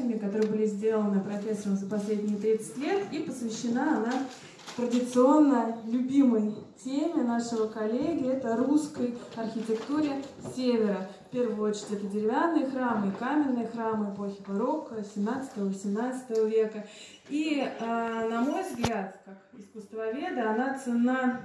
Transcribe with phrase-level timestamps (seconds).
[0.00, 4.12] фотографиями, которые были сделаны профессором за последние 30 лет, и посвящена она
[4.76, 10.22] традиционно любимой теме нашего коллеги, это русской архитектуре
[10.54, 11.08] Севера.
[11.28, 16.86] В первую очередь это деревянные храмы и каменные храмы эпохи барокко 17-18 века.
[17.28, 21.40] И, э, на мой взгляд, как искусствоведа, она цена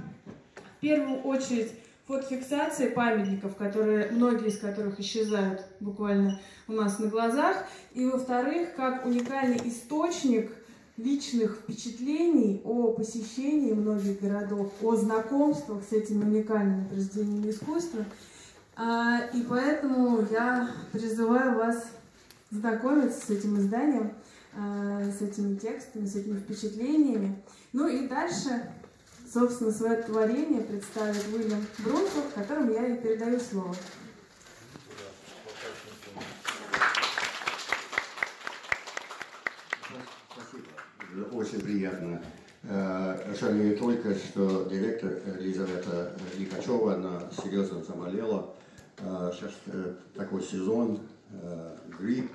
[0.78, 1.74] в первую очередь
[2.08, 9.06] фотофиксации памятников, которые, многие из которых исчезают буквально у нас на глазах, и, во-вторых, как
[9.06, 10.52] уникальный источник
[10.98, 18.06] личных впечатлений о посещении многих городов, о знакомствах с этими уникальными произведениями искусства.
[18.78, 21.86] А, и поэтому я призываю вас
[22.52, 24.14] знакомиться с этим изданием,
[24.54, 27.42] а, с этими текстами, с этими впечатлениями.
[27.74, 28.72] Ну и дальше
[29.36, 33.76] собственно, свое творение представит Уильям Брунков, которому я и передаю слово.
[41.34, 42.24] Очень приятно.
[42.64, 48.56] Э, жаль не только, что директор Елизавета Лихачева, она серьезно заболела.
[49.00, 51.02] Э, сейчас э, такой сезон,
[52.00, 52.32] грипп,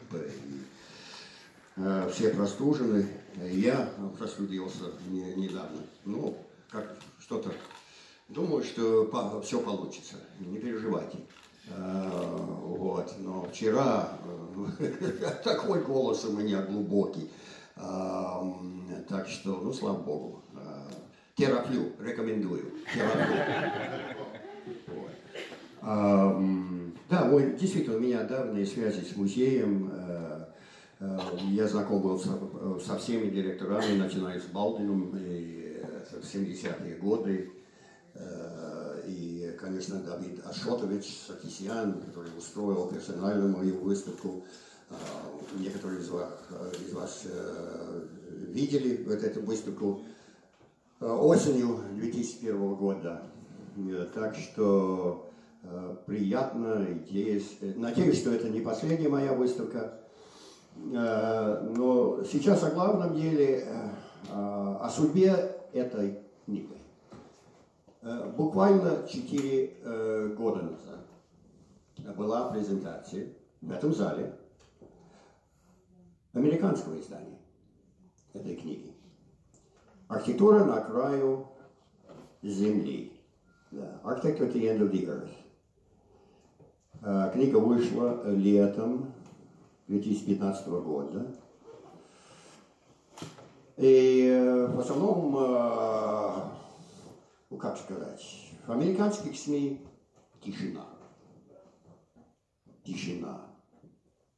[2.13, 3.07] все простужены.
[3.51, 5.81] Я простудился недавно.
[6.05, 6.37] Ну,
[6.71, 7.53] как что-то.
[8.29, 11.19] Думаю, что все получится, не переживайте.
[11.77, 14.17] А, вот, но вчера
[14.79, 17.31] э, такой голос у меня глубокий.
[17.77, 18.43] А,
[19.09, 20.43] так что, ну, слава богу.
[20.55, 20.87] А,
[21.37, 22.73] тераплю, рекомендую.
[22.95, 23.37] Тераплю.
[27.11, 29.91] Да, мой, действительно, у меня давние связи с музеем.
[29.93, 30.45] Э,
[31.01, 31.19] э,
[31.49, 35.60] я знаком был со, всеми директорами, начиная с Балдином и
[36.25, 37.51] 70-е годы.
[38.15, 44.45] Э, и, конечно, Давид Ашотович Сакисьян, который устроил персонально мою выставку.
[44.91, 44.95] Э,
[45.59, 46.31] некоторые из вас,
[46.87, 48.07] из вас э,
[48.49, 50.03] видели вот эту выставку
[51.01, 53.23] осенью 2001 года.
[54.13, 55.31] Так что
[56.05, 59.99] приятно, надеюсь, надеюсь, что это не последняя моя выставка.
[60.77, 63.67] Но сейчас о главном деле,
[64.29, 66.79] о судьбе этой книгой.
[68.03, 73.29] Э, буквально 4 э, года назад была презентация
[73.61, 74.35] в этом зале
[76.33, 77.39] американского издания
[78.33, 78.95] этой книги.
[80.09, 81.47] Архитектура на краю
[82.43, 83.13] земли.
[83.71, 84.01] Yeah.
[84.03, 85.31] Architecture at the end of the earth.
[87.03, 89.13] Э, книга вышла летом
[89.89, 91.27] 2015 года.
[93.81, 96.51] И э, в основном, э,
[97.49, 98.23] ну как сказать,
[98.67, 99.81] в американских СМИ
[100.45, 100.85] тишина.
[102.85, 103.41] Тишина.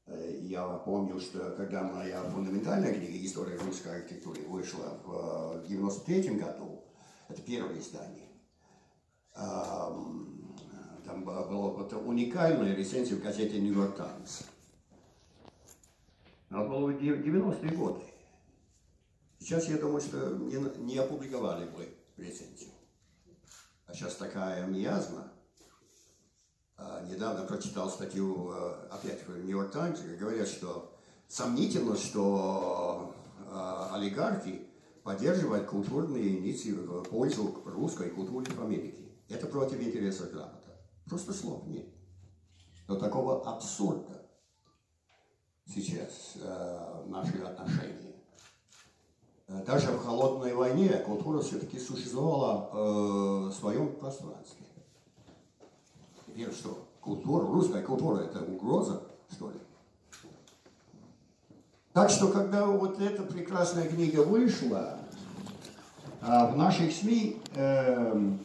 [0.07, 6.85] Э, я помню, что когда моя фундаментальная книга «История русской архитектуры» вышла в 93 году,
[7.29, 8.29] это первое издание,
[9.35, 14.43] там была уникальная рецензия в газете «Нью-Йорк Таймс».
[16.49, 18.12] Это было в 90-е годы.
[19.43, 22.71] Сейчас я думаю, что не, не опубликовали бы рецензию.
[23.87, 25.33] А сейчас такая миазма.
[26.77, 33.17] А, недавно прочитал статью а, опять в Нью-Йорк Таймс, говорят, что сомнительно, что
[33.49, 34.69] а, олигархи
[35.03, 39.11] поддерживают культурные инициативы в пользу русской культуры в Америке.
[39.29, 40.81] Это против интересов Запада.
[41.07, 41.89] Просто слов нет.
[42.87, 44.25] Но такого абсурда
[45.67, 48.12] сейчас э, наши отношения.
[49.53, 54.65] Э, даже в холодной войне культура все-таки существовала э, в своем пространстве.
[56.27, 56.79] Теперь что?
[57.01, 59.57] Культура, русская культура это угроза, что ли?
[61.93, 64.99] Так что, когда вот эта прекрасная книга вышла,
[66.23, 68.37] э, в наших СМИ э,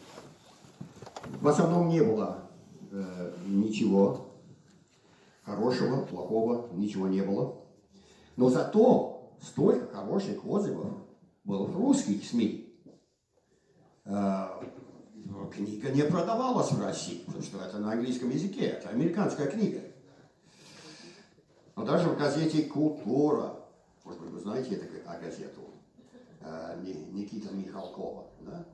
[1.42, 2.40] в основном не было
[2.92, 4.26] э, ничего
[5.46, 7.56] хорошего, плохого, ничего не было.
[8.36, 10.92] Но зато столько хороших отзывов
[11.48, 12.78] было в русских СМИ.
[14.06, 14.62] А,
[15.54, 19.82] книга не продавалась в России, потому что это на английском языке, это американская книга.
[21.76, 23.56] Но даже в газете «Культура»,
[24.04, 24.86] может быть, вы знаете эту
[25.22, 25.62] газету,
[26.42, 28.66] а, Никита Михалкова, да?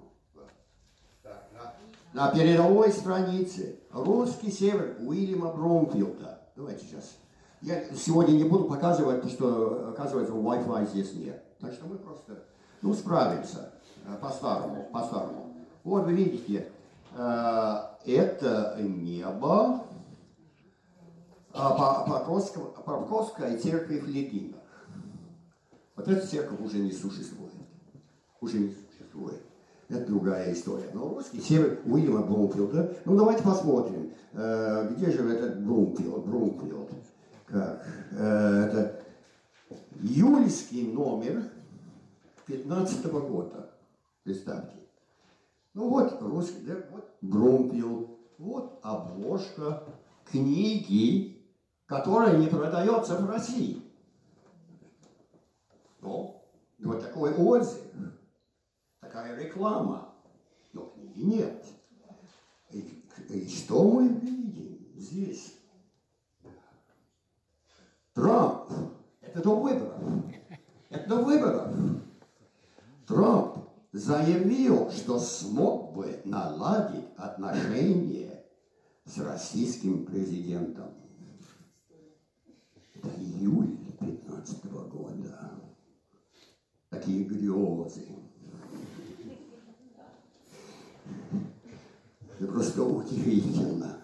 [2.12, 6.42] На передовой странице «Русский север» Уильяма Бромфилда.
[6.56, 7.18] Давайте сейчас
[7.62, 11.44] я сегодня не буду показывать, потому что, оказывается, Wi-Fi здесь нет.
[11.60, 12.44] Так что мы просто,
[12.84, 13.72] ну, справимся
[14.06, 15.56] э, по-старому, по-старому.
[15.84, 16.68] Вот вы видите,
[17.16, 19.86] э, это небо,
[21.54, 22.04] а,
[22.86, 24.60] Покровская церковь в Легинах.
[25.96, 27.54] Вот эта церковь уже не существует.
[28.42, 29.42] Уже не существует.
[29.88, 30.90] Это другая история.
[30.94, 32.98] Но русский север Уильяма Блумфилда.
[33.06, 36.90] Ну, давайте посмотрим, э, где же этот Блумфилд, Блумфилд.
[37.46, 37.86] Как?
[38.12, 39.00] Э, это
[40.02, 41.44] июльский номер
[42.46, 43.72] 15 -го года.
[44.24, 44.78] Представьте.
[45.74, 49.84] Ну вот русский, да, вот Брумфилд, вот обложка
[50.26, 51.42] книги,
[51.86, 53.82] которая не продается в России.
[56.02, 56.44] Ну,
[56.80, 57.82] вот такой отзыв
[59.14, 60.14] такая реклама.
[60.74, 61.66] Но книги нет.
[62.72, 65.56] И, и что мы видим здесь?
[68.14, 68.72] Трамп.
[69.22, 70.02] Это до выборов.
[70.90, 71.76] Это до выборов.
[73.14, 73.58] Трамп
[73.92, 78.44] заявил, что смог бы наладить отношения
[79.06, 80.90] с российским президентом.
[82.96, 85.52] Это июль 15 года.
[86.90, 88.08] Такие грезы.
[92.40, 93.98] Это просто удивительно.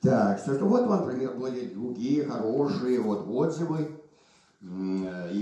[0.00, 3.97] Так, что, вот вам были другие хорошие вот отзывы
[4.60, 4.64] и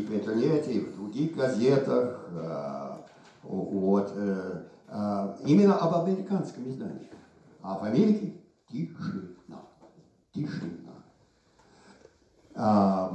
[0.07, 2.29] в интернете, и в других газетах.
[2.33, 3.07] А,
[3.43, 4.67] вот, э,
[5.47, 7.09] именно об американском издании.
[7.63, 8.35] А в Америке
[8.69, 9.63] тишина.
[10.33, 10.93] Тишина.
[12.55, 13.11] А,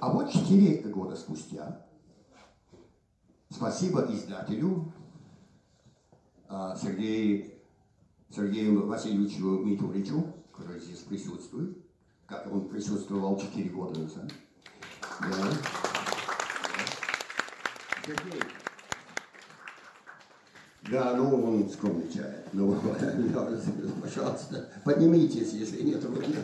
[0.00, 1.86] вот четыре года спустя,
[3.48, 4.92] спасибо издателю,
[6.76, 7.52] Сергею,
[8.30, 11.83] Сергею Васильевичу Митуричу, который здесь присутствует,
[12.26, 14.30] как он присутствовал 4 года назад.
[15.20, 15.52] Да.
[18.06, 18.42] Сергей.
[20.90, 22.46] Да, ну он скромничает.
[22.52, 22.74] Ну,
[24.02, 26.34] пожалуйста, поднимитесь, если нет руки.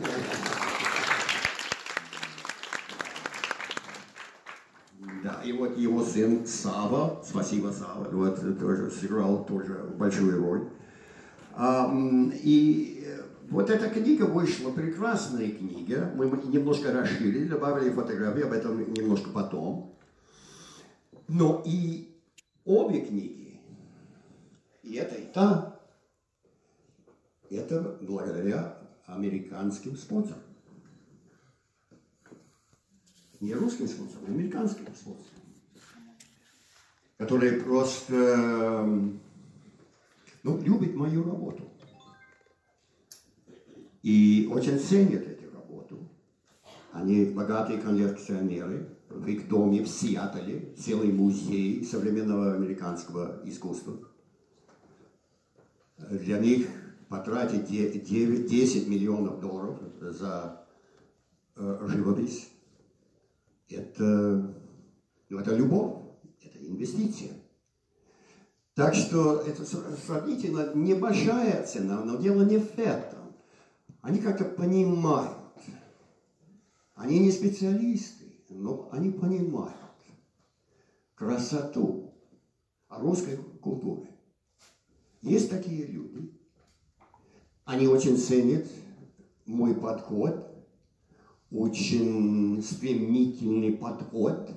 [5.43, 10.69] и вот его сын Сава, спасибо Сава, вот тоже сыграл тоже большую роль.
[11.53, 11.91] А,
[12.43, 13.07] и
[13.51, 19.95] вот эта книга вышла, прекрасная книга, мы немножко расширили, добавили фотографии, об этом немножко потом.
[21.27, 22.17] Но и
[22.65, 23.61] обе книги,
[24.83, 25.79] и это, и та,
[27.49, 30.41] это благодаря американским спонсорам
[33.41, 35.41] не русским спонсором, а американским спонсором,
[37.17, 38.85] который просто
[40.43, 41.70] ну, любит мою работу.
[44.01, 46.09] И очень ценят эту работу.
[46.91, 48.97] Они богатые коллекционеры.
[49.09, 53.97] В их доме в Сиатле целый музей современного американского искусства.
[55.97, 56.67] Для них
[57.09, 60.65] потратить 10 миллионов долларов за
[61.57, 62.51] э, живопись
[63.73, 64.03] это,
[65.29, 66.03] ну, это любовь,
[66.41, 67.31] это инвестиция.
[68.73, 73.20] Так что это сравнительно небольшая цена, но дело не в этом.
[74.01, 75.37] Они как-то понимают.
[76.95, 79.75] Они не специалисты, но они понимают
[81.15, 82.13] красоту
[82.89, 84.07] русской культуры.
[85.21, 86.31] Есть такие люди.
[87.65, 88.67] Они очень ценят
[89.45, 90.51] мой подход
[91.51, 94.51] очень стремительный подход.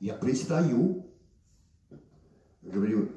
[0.00, 1.06] Я пристаю,
[2.62, 3.10] говорю,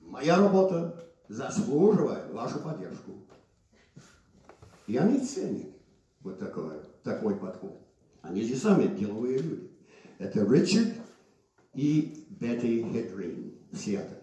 [0.00, 3.27] моя работа заслуживает вашу поддержку.
[4.88, 5.70] И они ценят
[6.22, 6.72] вот такой,
[7.04, 7.78] такой подход.
[8.22, 9.70] Они же сами деловые люди.
[10.18, 10.94] Это Ричард
[11.74, 14.16] и Бетти Хедрин в Сиэтле.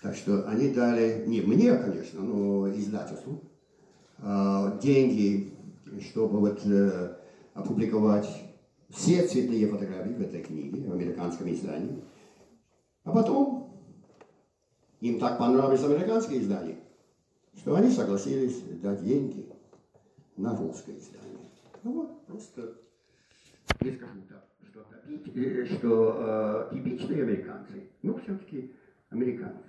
[0.00, 3.42] Так что они дали, не мне, конечно, но издательству,
[4.18, 5.52] а, деньги
[5.98, 7.16] чтобы вот э,
[7.54, 8.28] опубликовать
[8.90, 12.02] все цветные фотографии в этой книге, в американском издании.
[13.04, 13.80] А потом
[15.00, 16.78] им так понравилось американское издание,
[17.56, 19.49] что они согласились дать деньги
[20.36, 21.50] на русское издание.
[21.82, 22.74] Ну вот, просто
[23.80, 28.74] не скажу так, что, э, что э, типичные американцы, но все-таки
[29.10, 29.64] американцы.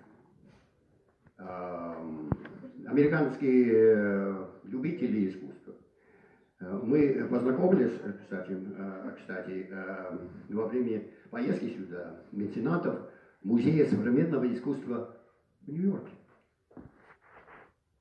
[2.86, 5.62] Американские э, любители искусства
[6.62, 8.56] Э, мы познакомились, кстати,
[9.18, 9.70] кстати,
[10.50, 13.00] во время поездки сюда меценатов
[13.44, 15.18] Музея современного искусства
[15.62, 16.12] в Нью-Йорке.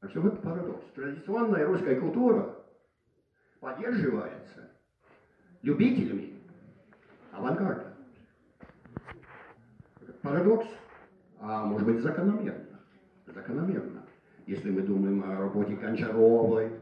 [0.00, 0.82] А что вот парадокс.
[0.94, 2.56] Традиционная русская культура
[3.60, 4.70] поддерживается
[5.62, 6.40] любителями
[7.32, 7.94] авангарда.
[10.22, 10.66] Парадокс,
[11.38, 12.80] а может быть закономерно.
[13.26, 14.02] Закономерно.
[14.46, 16.72] если мы думаем о работе Кончаровой,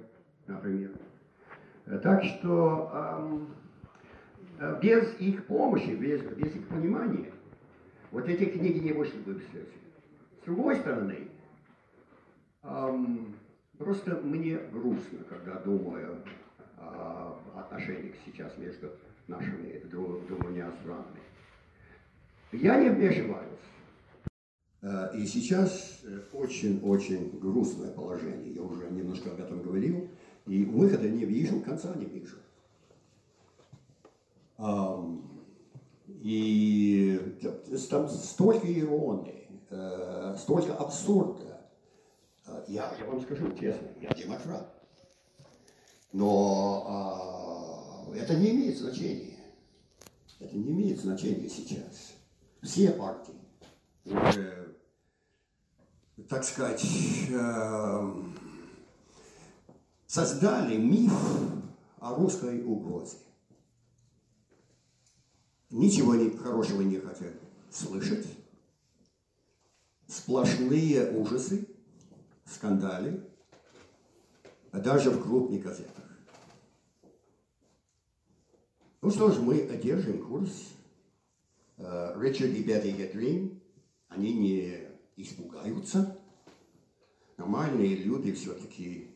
[0.47, 0.93] например.
[2.03, 7.33] Так что эм, без их помощи, без, без их понимания,
[8.11, 9.73] вот эти книги не вышли бы в свете.
[10.41, 11.28] С другой стороны,
[13.79, 16.23] просто мне грустно, когда думаю
[16.77, 18.91] о отношениях сейчас между
[19.27, 21.21] нашими двумя странами.
[22.53, 23.59] Я не вмешиваюсь.
[24.81, 26.01] Э, и сейчас
[26.33, 28.55] очень-очень грустное положение.
[28.55, 30.09] Я уже немножко об этом говорил.
[30.47, 32.37] И выхода не вижу, конца не вижу.
[36.09, 37.39] И
[37.91, 41.48] там столько иронии, э, столько абсурда.
[42.67, 44.75] Я, я вам скажу честно, я демократ.
[46.13, 49.37] Но а, это не имеет значения.
[50.41, 52.15] Это не имеет значения сейчас.
[52.63, 53.35] Все партии
[54.05, 54.77] уже,
[56.29, 56.85] так сказать,
[57.31, 58.15] э,
[60.07, 61.13] создали миф
[61.99, 63.19] о русской угрозе.
[65.71, 67.35] Ничего хорошего не хотят
[67.71, 68.27] слышать.
[70.07, 71.68] Сплошные ужасы,
[72.49, 73.23] скандали,
[74.73, 76.05] даже в крупных газетах.
[79.01, 80.73] Ну что ж, мы одержим курс.
[81.77, 83.61] Э, Ричард и Бетти Гетрин,
[84.09, 86.19] они не испугаются.
[87.37, 89.09] Нормальные люди все-таки,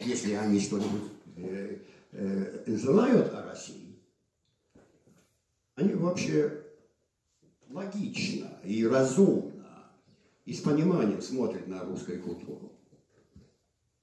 [0.00, 1.78] если они что-нибудь э,
[2.10, 4.00] э, знают о России,
[5.76, 6.64] они вообще
[7.70, 9.53] логично и разумно
[10.44, 12.72] и с пониманием смотрят на русскую культуру.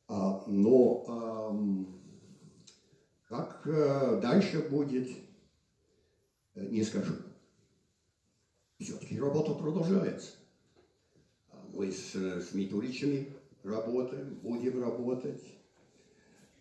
[0.08, 1.98] А, но
[3.32, 5.08] как э, дальше будет,
[6.54, 7.14] э, не скажу.
[8.78, 10.32] Все-таки работа продолжается.
[11.50, 13.32] А мы с, э, с Митуричами
[13.64, 15.42] работаем, будем работать.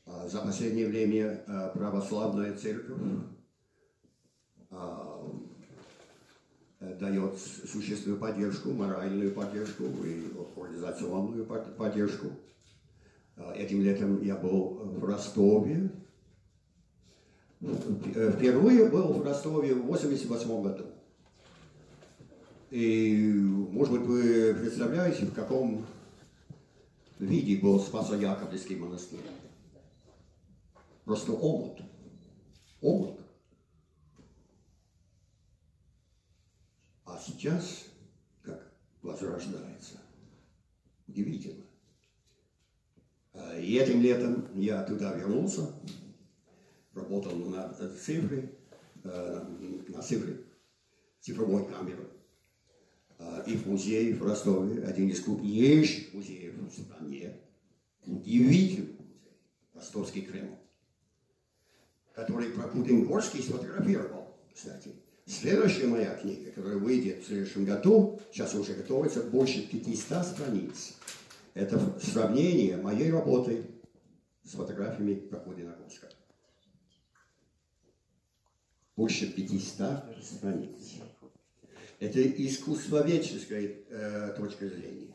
[0.06, 3.00] А за последнее время православная церковь
[6.80, 12.28] дает существенную поддержку, моральную поддержку и организационную поддержку.
[13.54, 15.90] Этим летом я был в Ростове,
[17.60, 20.86] впервые был в Ростове в 88 году.
[22.70, 23.32] И,
[23.72, 25.84] может быть, вы представляете, в каком
[27.18, 29.20] виде был Спасо-Яковлевский монастырь.
[31.04, 31.82] Просто омут.
[32.80, 33.18] Омут.
[37.04, 37.84] А сейчас
[38.42, 38.72] как
[39.02, 39.98] возрождается.
[41.06, 41.64] Удивительно.
[43.58, 45.72] И этим летом я туда вернулся,
[46.94, 48.52] работал на цифре,
[49.04, 49.44] э,
[49.88, 50.44] на цифре,
[51.20, 52.08] цифровой камеры.
[53.18, 57.36] Э, и в музее в Ростове, один из крупнейших музеев в стране,
[58.04, 59.38] удивительный музей,
[59.74, 60.56] Ростовский Кремль,
[62.14, 64.94] который Прокудин-Горский сфотографировал, кстати.
[65.30, 70.94] Следующая моя книга, которая выйдет в следующем году, сейчас уже готовится, больше 500 страниц.
[71.54, 73.62] Это сравнение моей работы
[74.42, 76.10] с фотографиями Прокудина-Горского
[79.00, 80.96] больше 500 страниц.
[82.00, 85.14] Это искусствоведческая э, точка зрения.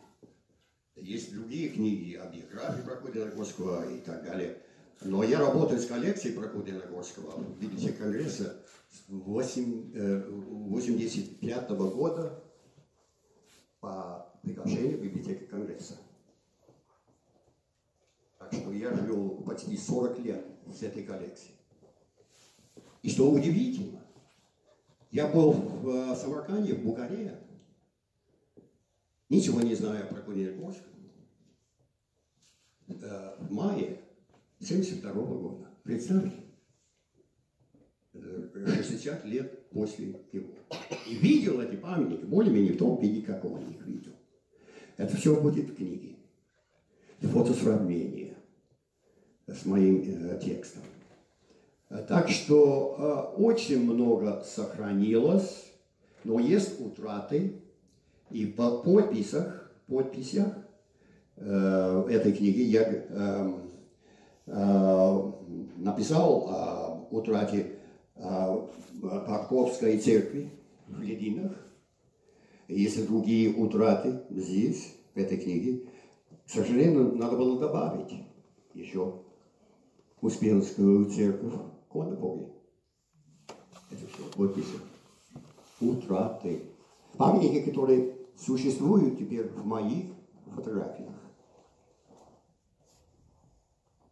[0.95, 4.57] Есть другие книги о биографии Прокудина-Горского и так далее.
[5.01, 8.55] Но я работаю с коллекцией Прокудина-Горского в библиотеке Конгресса
[9.07, 12.43] 1985 -го года
[13.79, 15.97] по приглашению библиотеки Конгресса.
[18.39, 21.55] Так что я жил почти 40 лет с этой коллекцией.
[23.01, 24.01] И что удивительно,
[25.11, 27.39] я был в э, Самарканде, в Бухаре,
[29.29, 30.81] ничего не знаю про Кунергорск,
[32.87, 34.01] э, в мае
[34.59, 35.69] 72 года.
[35.83, 36.44] Представьте,
[38.53, 40.49] 60 лет после его.
[41.09, 44.13] И видел эти памятники, более-менее в том виде, как он их видел.
[44.97, 46.15] Это все будет в книге.
[47.21, 48.35] Фотосравнение
[49.47, 50.83] с моим э, текстом.
[52.07, 55.71] Так что э, очень много сохранилось,
[56.23, 57.61] но есть утраты.
[58.31, 60.47] И по подписях, подписях
[61.37, 63.53] э, этой книги я э,
[64.47, 65.31] э,
[65.77, 67.74] написал о утрате э,
[69.01, 70.49] Парковской церкви
[70.87, 71.53] в Лединах.
[72.67, 75.87] Есть другие утраты здесь, в этой книге.
[76.45, 78.13] К сожалению, надо было добавить
[78.73, 79.21] еще
[80.21, 81.53] Успенскую церковь
[81.91, 82.47] Конопоги.
[83.91, 84.77] Это все подписи.
[85.79, 86.61] Утраты.
[87.17, 90.05] Памятники, которые существуют теперь в моих
[90.47, 91.13] фотографиях.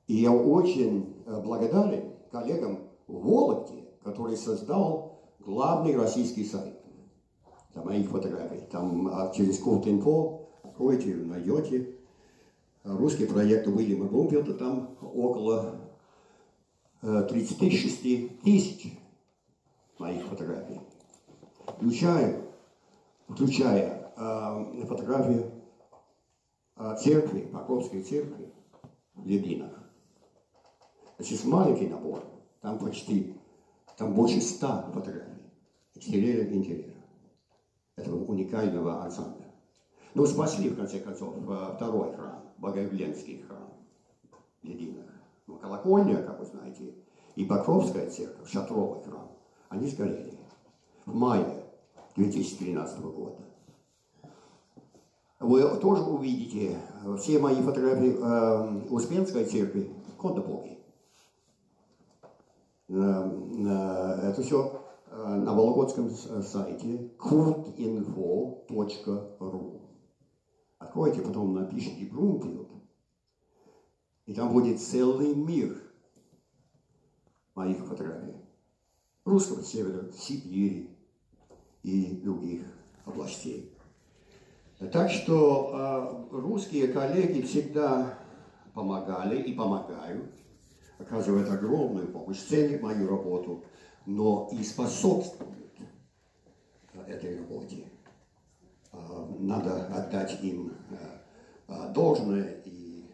[0.07, 6.79] И я очень э, благодарен коллегам в Вологде, который создал главный российский сайт
[7.73, 8.61] для моих фотографий.
[8.71, 11.95] Там а, через Код.Инфо откроете, найдете
[12.83, 15.79] русский проект Уильяма Брумфилда, там около
[17.01, 18.97] 36 э, тысяч
[19.99, 20.79] моих фотографий,
[21.67, 22.41] включая,
[23.27, 25.51] включая э, фотографии
[26.77, 28.53] э, церкви, Покровской церкви
[29.15, 29.71] в Лебинах.
[31.17, 32.23] Значит, маленький набор,
[32.61, 33.35] там почти,
[33.97, 35.51] там больше ста фотографий,
[35.95, 36.93] экстерьера и интерьера
[37.95, 39.51] этого уникального ансамбля.
[40.15, 43.73] Ну, спасли, в конце концов, э, второй храм, Богоявленский храм
[44.61, 45.05] в Лебинах.
[45.47, 46.93] Ну, колокольня, как вы знаете,
[47.35, 49.31] и Покровская церковь, Шатровый храм,
[49.69, 50.37] они сгорели
[51.05, 51.63] в мае
[52.15, 53.37] 2013 года.
[55.39, 56.77] Вы тоже увидите
[57.19, 59.81] все мои фотографии э, Успенской церкви.
[59.81, 60.82] Э, э,
[62.99, 68.63] это все э, на Вологодском сайте kurtinfo.ru
[70.77, 72.69] Откройте, потом напишите Брумфилд,
[74.25, 75.81] и там будет целый мир
[77.55, 78.35] моих фотографий.
[79.23, 80.89] Русского севера, Сибири
[81.83, 82.63] и других
[83.05, 83.73] областей.
[84.91, 88.19] Так что э, русские коллеги всегда
[88.73, 90.33] помогали и помогают,
[91.03, 93.63] оказывают огромную помощь, ценят мою работу,
[94.05, 95.53] но и способствуют
[97.07, 97.85] этой работе.
[98.91, 98.97] Э,
[99.39, 100.73] надо отдать им
[101.67, 103.05] э, должное и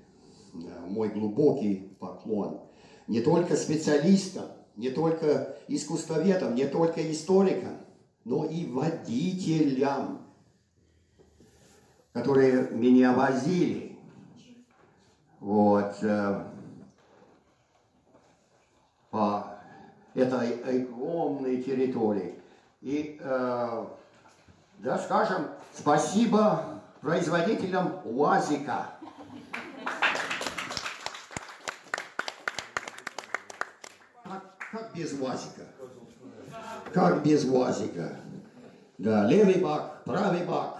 [0.88, 2.62] мой глубокий поклон
[3.08, 7.78] не только специалистам, не только искусствоведам, не только историкам,
[8.24, 10.22] но и водителям,
[12.14, 13.98] которые меня возили.
[15.40, 16.49] Вот, э,
[19.10, 19.60] по
[20.14, 22.36] этой огромной территории.
[22.82, 23.86] И, э,
[24.80, 28.88] да, скажем, спасибо производителям УАЗика.
[34.72, 35.66] Как без УАЗика?
[36.94, 38.16] Как без УАЗика?
[38.98, 40.78] Да, левый бак, правый бак.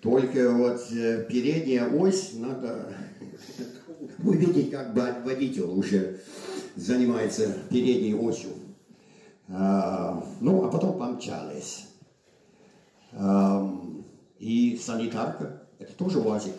[0.00, 2.94] Только вот э, передняя ось надо
[4.22, 4.94] увидеть, как
[5.24, 6.20] водитель уже
[6.80, 8.50] занимается передней осью.
[9.48, 11.86] А, ну, а потом помчались.
[13.12, 13.70] А,
[14.38, 16.54] и санитарка, это тоже УАЗик.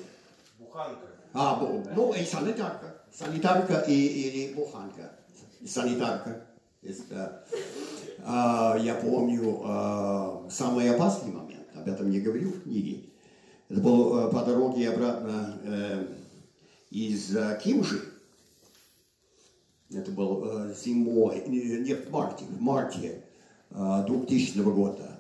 [0.60, 1.08] Буханка.
[1.34, 1.60] А,
[1.96, 2.96] ну и санитарка.
[3.14, 5.12] Санитарка и, или буханка
[5.66, 6.46] санитарка.
[6.82, 7.46] Это,
[8.24, 13.04] а, я помню а, самый опасный момент, об этом не говорю в книге.
[13.70, 16.08] Это был а, по дороге обратно а,
[16.90, 18.02] из а, Кимжи.
[19.94, 23.24] Это был а, зимой, не в марте, в марте
[23.72, 25.20] а, 2000 года.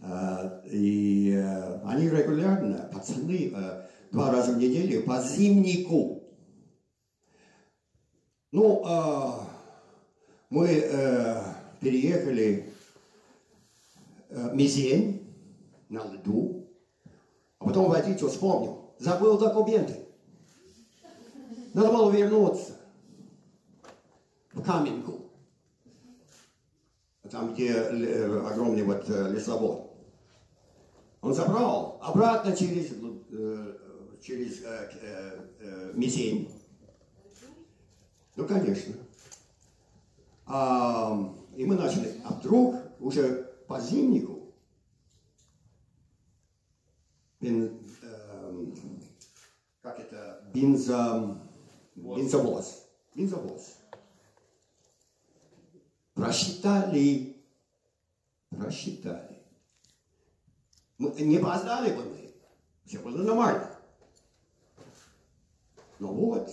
[0.00, 1.32] А, и
[1.84, 3.52] они регулярно, пацаны,
[4.12, 6.22] два раза в неделю по зимнику
[8.50, 8.82] ну,
[10.48, 11.42] мы э,
[11.80, 12.72] переехали
[14.30, 15.26] э, Мизень
[15.90, 16.66] на льду,
[17.58, 19.96] а потом водитель вспомнил, забыл документы.
[21.74, 22.77] Надо было вернуться в
[24.62, 25.30] Каменку,
[27.30, 29.88] там, где э, огромный вот э, лесовод.
[31.20, 33.76] Он забрал обратно через, э,
[34.22, 36.50] через э, э, э Мизень.
[38.36, 38.94] Ну, конечно.
[40.46, 42.20] А, и мы начали.
[42.24, 44.54] А вдруг уже по зимнику
[47.40, 48.66] бен, э,
[49.82, 51.36] как это, бензо,
[51.96, 52.88] бензовоз.
[53.14, 53.77] Бензовоз.
[56.18, 57.36] Просчитали.
[58.50, 59.40] Просчитали.
[60.98, 62.34] Мы не опоздали бы мы.
[62.84, 63.78] Все было нормально.
[66.00, 66.50] Но вот,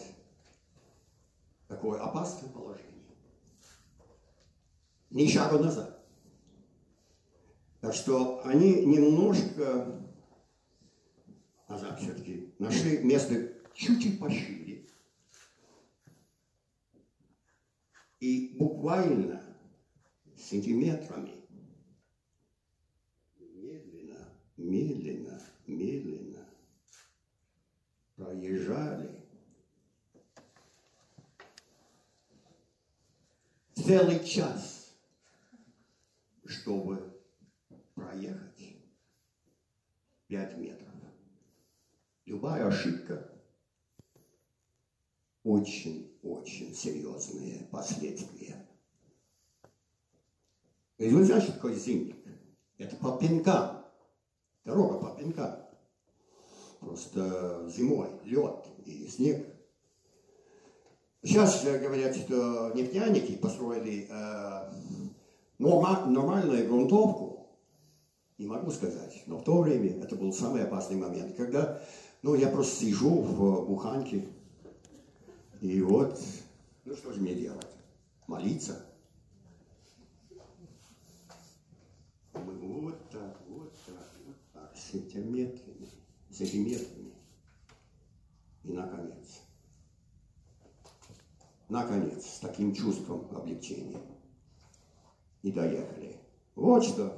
[1.67, 2.91] такое опасное положение.
[5.09, 5.99] Ни шагу назад.
[7.81, 9.99] Так что они немножко
[11.67, 14.87] назад все-таки нашли место чуть-чуть пошире.
[18.19, 19.54] И буквально
[20.45, 21.43] сантиметрами
[23.39, 26.47] медленно, медленно, медленно
[28.15, 29.25] проезжали
[33.73, 34.93] целый час,
[36.45, 37.19] чтобы
[37.95, 38.77] проехать
[40.27, 40.93] 5 метров.
[42.25, 43.31] Любая ошибка
[45.43, 48.64] очень-очень серьезные последствия.
[50.97, 52.15] И знаете, что такое зимник?
[52.77, 53.83] Это по пинкам.
[54.63, 55.55] Дорога по пинкам.
[56.79, 59.45] Просто зимой лед и снег.
[61.23, 64.71] Сейчас говорят, что нефтяники построили э,
[65.57, 67.47] норма, нормальную грунтовку.
[68.37, 71.81] Не могу сказать, но в то время это был самый опасный момент, когда
[72.21, 74.27] ну, я просто сижу в буханке,
[75.61, 76.19] и вот,
[76.83, 77.67] ну что же мне делать?
[78.27, 78.85] Молиться.
[82.33, 85.87] Мы вот так, вот так, вот так, сантиметрами,
[86.31, 87.13] сантиметрами.
[88.63, 89.41] И наконец,
[91.69, 93.99] наконец, с таким чувством облегчения
[95.43, 96.15] и доехали.
[96.55, 97.13] Вот что,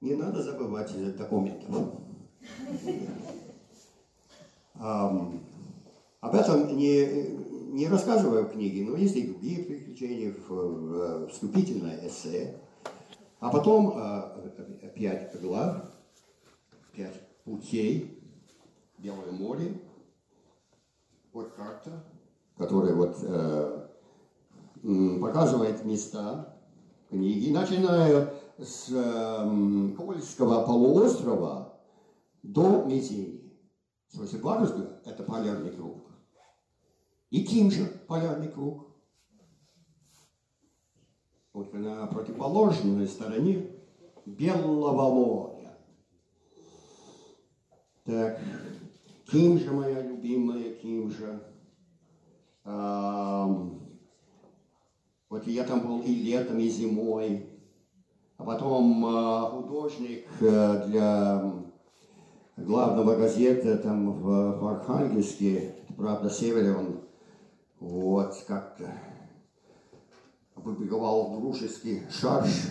[0.00, 1.94] не надо забывать документов.
[4.78, 7.28] Об этом не,
[7.72, 12.60] не рассказываю в книге, но есть и другие приключения в, вступительное эссе.
[13.38, 15.95] А потом э, пять глав,
[16.96, 18.22] пять путей,
[18.98, 19.78] Белое море,
[21.32, 22.02] вот карта,
[22.56, 23.88] которая вот э,
[25.20, 26.58] показывает места
[27.10, 31.78] книги, начиная с э, Кольского полуострова
[32.42, 33.52] до Мезени.
[34.08, 36.08] Слушайте, Гладушка– это полярный круг.
[37.28, 38.86] И Ким же полярный круг.
[41.52, 43.70] Вот на противоположной стороне
[44.24, 45.55] Белого моря.
[48.06, 48.38] Так,
[49.28, 51.42] Ким же моя любимая, Ким же.
[52.62, 53.48] А,
[55.28, 57.50] вот я там был и летом, и зимой.
[58.36, 61.52] А потом а, художник э, для
[62.56, 67.00] главного газеты там в, в Архангельске, правда, севере он
[67.80, 68.88] вот как-то
[70.54, 72.68] опубликовал дружеский шарш.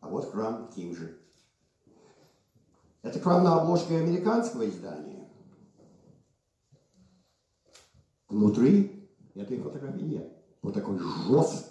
[0.00, 1.27] А вот храм Ким же.
[3.02, 5.28] Это храм на обложке американского издания.
[8.28, 10.32] Внутри этой фотографии нет.
[10.62, 11.70] Вот такой жесткий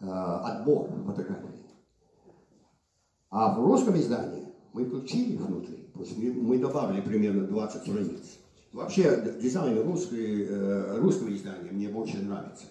[0.00, 1.64] э, отбор фотографий.
[3.30, 8.38] А в русском издании мы включили внутри, мы добавили примерно 20 страниц.
[8.72, 12.66] Вообще дизайн русской, э, русского издания мне больше нравится.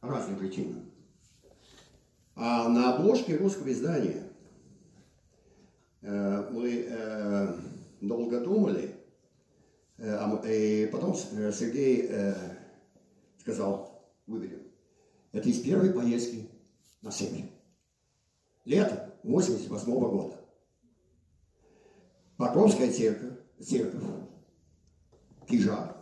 [0.00, 0.76] Разные причины.
[2.36, 4.29] А на обложке русского издания
[6.02, 7.54] мы э,
[8.00, 8.94] долго думали,
[9.98, 12.10] и потом Сергей
[13.38, 14.62] сказал, выберем.
[15.32, 16.48] Это из первой поездки
[17.02, 17.44] на север.
[18.64, 20.36] Лето 88 -го года.
[22.36, 24.02] Покровская церковь, церковь
[25.46, 25.96] Кижа,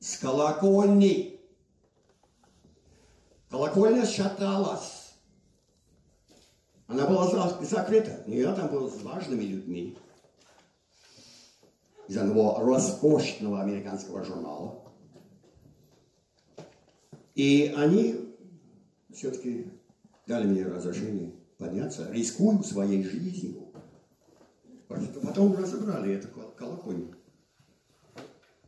[0.00, 1.40] с колокольни.
[3.50, 5.07] Колокольня шаталась.
[6.88, 9.96] Она была закрыта, но я там был с важными людьми
[12.08, 14.82] из одного роскошного американского журнала.
[17.34, 18.34] И они
[19.12, 19.70] все-таки
[20.26, 23.70] дали мне разрешение подняться, рискуя своей жизнью.
[24.88, 27.14] Потом разобрали эту колокольню.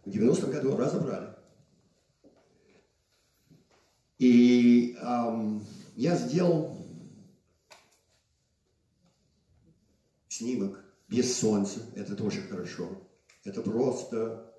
[0.05, 1.35] В 90-м году разобрали.
[4.19, 5.65] И эм,
[5.97, 6.80] я сделал
[10.41, 11.81] снимок без солнца.
[11.95, 12.89] Это тоже хорошо.
[13.45, 14.55] Это просто,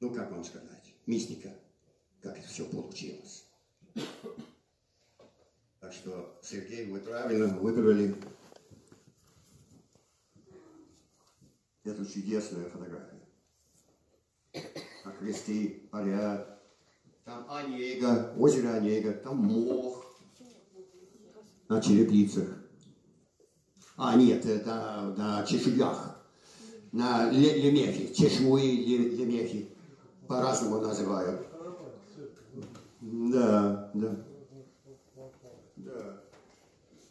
[0.00, 1.54] ну как вам сказать, мистика,
[2.20, 3.46] как это все получилось.
[5.80, 8.14] Так что, Сергей, вы правильно выбрали
[11.84, 13.20] эту чудесную фотографию
[15.04, 16.60] а кресты парят.
[17.24, 20.04] Там Онега, озеро Онега, там мох
[21.68, 22.59] на черепицах.
[24.02, 26.16] А, нет, это на чешуях,
[26.90, 28.76] на лемехе, чешуи
[29.14, 29.68] лемехи,
[30.26, 31.46] по-разному называют.
[33.02, 34.16] Да, да.
[35.76, 36.22] Да.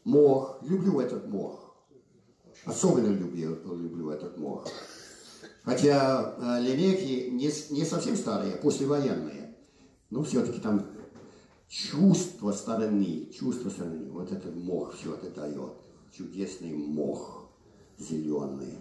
[0.04, 1.75] Мох, люблю этот мох.
[2.65, 4.67] Особенно люблю, люблю этот мох.
[5.62, 9.56] Хотя э, лемехи не, не совсем старые, послевоенные.
[10.10, 10.88] Но все-таки там
[11.67, 15.73] чувство стороны, чувство стороны, вот этот мох все это дает.
[16.12, 17.50] Чудесный мох
[17.98, 18.78] зеленый.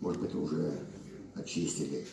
[0.00, 0.72] Может быть, уже
[1.34, 2.06] очистили.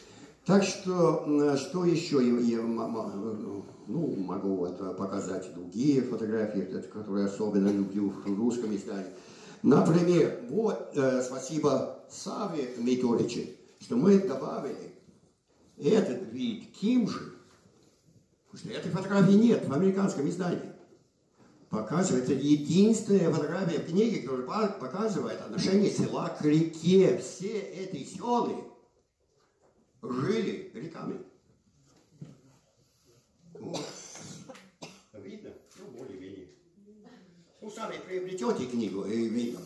[0.46, 8.40] Так что, что еще я, ну, могу вот показать другие фотографии, которые особенно люблю в
[8.40, 9.12] русском издании.
[9.64, 13.42] Например, вот, э, спасибо Саве Миколичу
[13.86, 14.94] что мы добавили
[15.78, 17.34] этот вид Ким же,
[18.50, 20.75] потому что этой фотографии нет в американском издании.
[21.76, 27.18] Показывается единственная фотография в книге, которая показывает отношение села к реке.
[27.18, 28.56] Все эти селы
[30.02, 31.20] жили реками.
[35.14, 35.50] Видно?
[35.80, 36.48] Ну, более-менее.
[37.60, 39.60] Ну, сами приобретете книгу, и видно.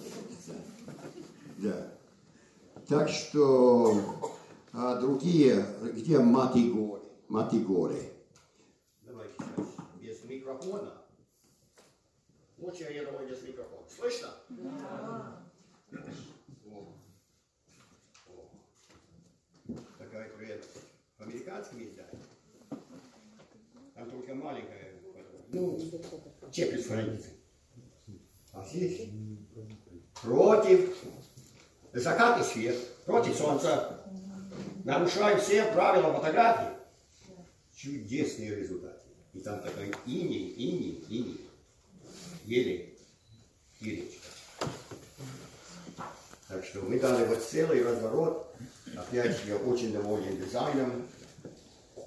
[1.57, 1.91] Да.
[2.87, 4.33] Так что
[4.73, 7.03] а другие, где Матигоры?
[7.27, 8.11] Матигоры.
[9.03, 9.67] Давай сейчас
[10.01, 10.98] без микрофона.
[12.61, 13.87] Лучше я думаю без микрофона.
[13.89, 14.33] Слышно?
[14.49, 15.43] Да.
[16.65, 16.93] О.
[18.27, 18.49] О.
[19.97, 20.69] Такая прелесть.
[21.17, 22.19] В американском издании.
[23.95, 24.93] Там только маленькая.
[25.49, 25.79] Ну,
[26.51, 27.31] четверть страницы.
[28.53, 29.09] А здесь
[30.21, 30.97] против
[31.93, 34.05] закатный свет, против солнца,
[34.83, 36.77] нарушаем все правила фотографии.
[37.73, 38.99] Чудесные результаты.
[39.33, 41.48] И там такой иней, иней, иней.
[42.49, 42.89] Еле
[43.79, 44.27] и речка.
[46.47, 48.55] Так что мы дали вот целый разворот.
[48.97, 51.07] Опять я очень доволен дизайном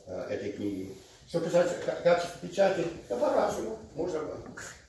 [0.05, 0.97] э, этой книги.
[1.29, 3.79] Что касается качества печати, да по-разному.
[3.95, 4.21] Можно,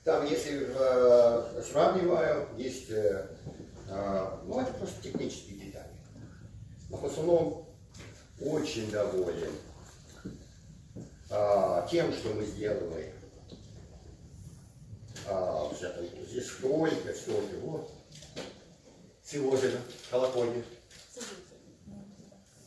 [0.04, 3.28] там, если э, сравниваю, есть, э,
[3.90, 5.94] э, ну, это просто технические детали.
[6.90, 7.70] Но в основном
[8.42, 9.52] очень доволен
[11.30, 13.14] э, тем, что мы сделали.
[15.28, 15.72] А,
[16.30, 17.90] здесь столько, столько, вот.
[19.24, 19.72] Сегодня
[20.12, 20.64] колокольня.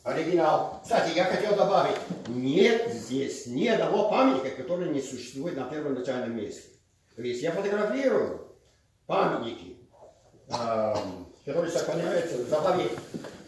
[0.03, 0.79] Оригинал.
[0.83, 6.63] Кстати, я хотел добавить, нет здесь ни одного памятника, который не существует на первоначальном месте.
[7.15, 8.47] То есть я фотографирую
[9.05, 9.77] памятники,
[10.47, 10.93] э,
[11.45, 12.91] которые сохраняются в заповедь.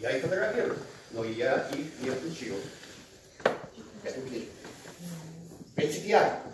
[0.02, 0.78] Я их фотографирую,
[1.12, 2.56] но я их не включил.
[4.04, 4.46] Книгу.
[5.76, 6.49] Принципиально.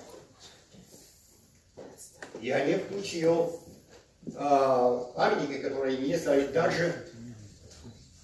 [2.46, 3.60] Я не включил
[4.28, 6.94] э, памятники, которые не стоят даже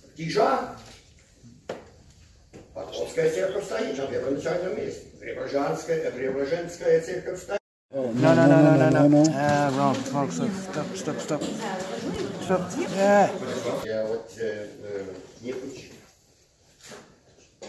[0.03, 0.77] в тижах
[2.75, 5.07] Покровская церковь стоит на первоначальном месте.
[5.19, 7.59] Преображенская, Преображенская церковь стоит.
[7.91, 9.07] No, no, no, no, no, no.
[9.07, 9.23] no.
[9.33, 10.29] Ah, wrong, wrong.
[10.29, 11.41] Stop, stop, stop, stop.
[12.43, 12.61] Stop.
[12.95, 13.31] Yeah.
[13.83, 15.05] Я вот э, э,
[15.41, 15.93] не включил.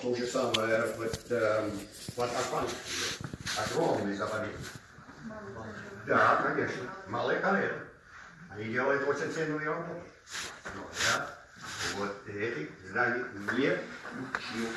[0.02, 1.70] То же самое вот э,
[2.14, 2.78] под Арпанском.
[3.56, 4.58] Огромный заповедник.
[6.06, 6.82] Да, конечно.
[7.06, 7.78] Малые колено.
[8.50, 10.02] Они делают очень ценную работу.
[10.74, 11.28] Но я
[11.96, 13.24] вот этих зданий
[13.56, 14.68] не учил.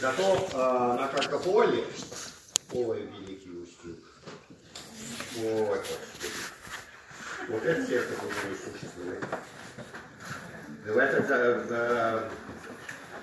[0.00, 1.84] Зато э, на Каркополе,
[2.72, 3.98] ой, великий устюг,
[5.36, 6.32] Господи,
[7.48, 9.24] вот это уже не существует.
[10.84, 12.30] В этом, в,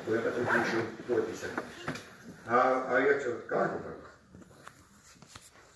[0.06, 1.50] в этом пишу подписях.
[2.48, 3.92] А, а это Каркопол?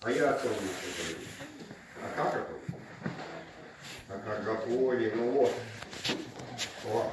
[0.02, 1.18] А я о том не говорю.
[2.02, 2.60] А Каркопол?
[4.08, 5.52] А Каркополе, ну вот.
[6.86, 7.12] О.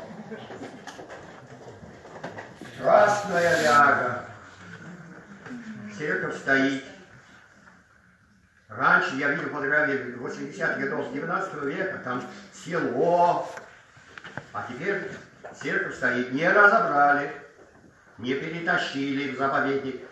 [2.80, 4.26] Красная ляга.
[5.98, 6.86] Церковь стоит.
[8.70, 12.24] Раньше я видел фотографии 80-х годов 19 века, там
[12.54, 13.54] село,
[14.54, 15.12] а теперь
[15.54, 16.32] церковь стоит.
[16.32, 17.34] Не разобрали,
[18.18, 20.08] не перетащили в заповедник.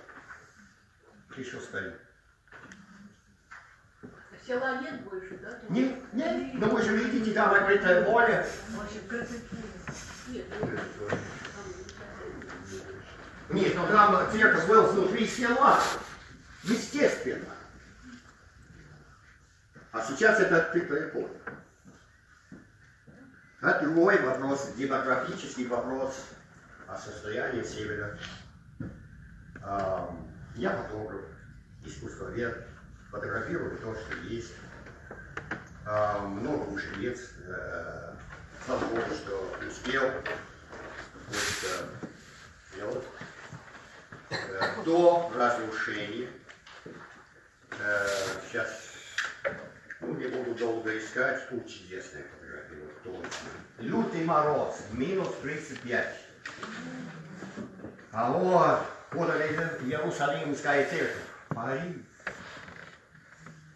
[1.37, 2.04] Еще стоит.
[4.45, 5.57] Села нет больше, да?
[5.69, 8.45] Нет, нет, но вы же видите, там открытое поле.
[13.49, 15.79] Нет, но там церковь был внутри села.
[16.63, 17.45] Естественно.
[19.91, 21.39] А сейчас это открытое поле.
[23.61, 26.23] А другой вопрос, демографический вопрос
[26.87, 28.19] о состоянии Севера.
[30.55, 31.25] Я фотограф,
[31.83, 32.67] искусствовед,
[33.15, 34.53] фотографирую то, что есть.
[35.85, 37.19] Много уже лет,
[38.65, 40.03] слава Богу, что успел
[41.27, 41.37] вот,
[42.73, 43.05] сделать.
[44.83, 46.27] До разрушения.
[48.47, 48.69] Сейчас
[50.01, 53.49] ну, не буду долго искать, тут чудесная фотография, точно.
[53.77, 56.15] Лютый мороз, минус 35.
[58.11, 58.79] А вот,
[59.11, 61.95] вот это Иерусалимская церковь, Париж.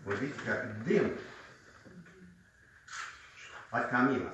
[0.09, 1.15] Вы видите, как дым
[3.69, 4.33] от камина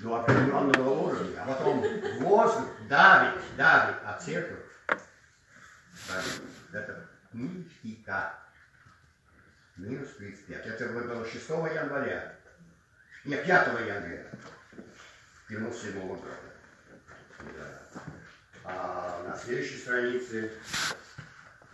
[0.00, 1.80] до определенного уровня, а потом
[2.20, 4.66] воздух давит, давит, а церковь.
[6.72, 8.38] Это нифига.
[9.76, 10.66] Минус 35.
[10.66, 12.34] Это было 6 января.
[13.24, 14.26] Нет, 5 января.
[15.48, 16.28] 97 года.
[17.38, 18.02] Да.
[18.64, 20.52] А на следующей странице,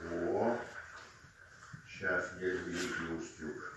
[0.08, 0.56] о,
[2.04, 3.72] сейчас же Великий Устюг.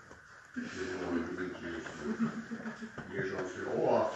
[0.54, 3.40] Седьмой Великий Устюг.
[3.40, 4.14] Он сказал, о,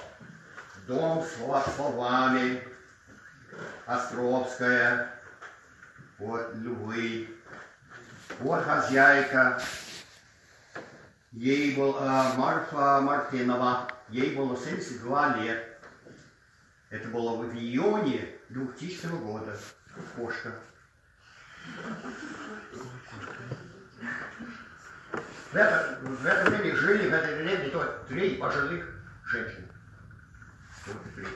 [0.87, 2.63] дом с словами,
[3.87, 5.15] Островская,
[6.19, 7.29] вот Львы,
[8.41, 9.63] вот хозяйка,
[11.33, 15.81] ей был э, Марфа Мартынова, ей было 72 лет.
[16.91, 19.57] Это было в июне 2000 года.
[20.17, 20.55] Кошка.
[25.53, 28.89] В это, в это время жили, в это время то три пожилых
[29.27, 29.69] женщин.
[30.87, 31.27] Вот три.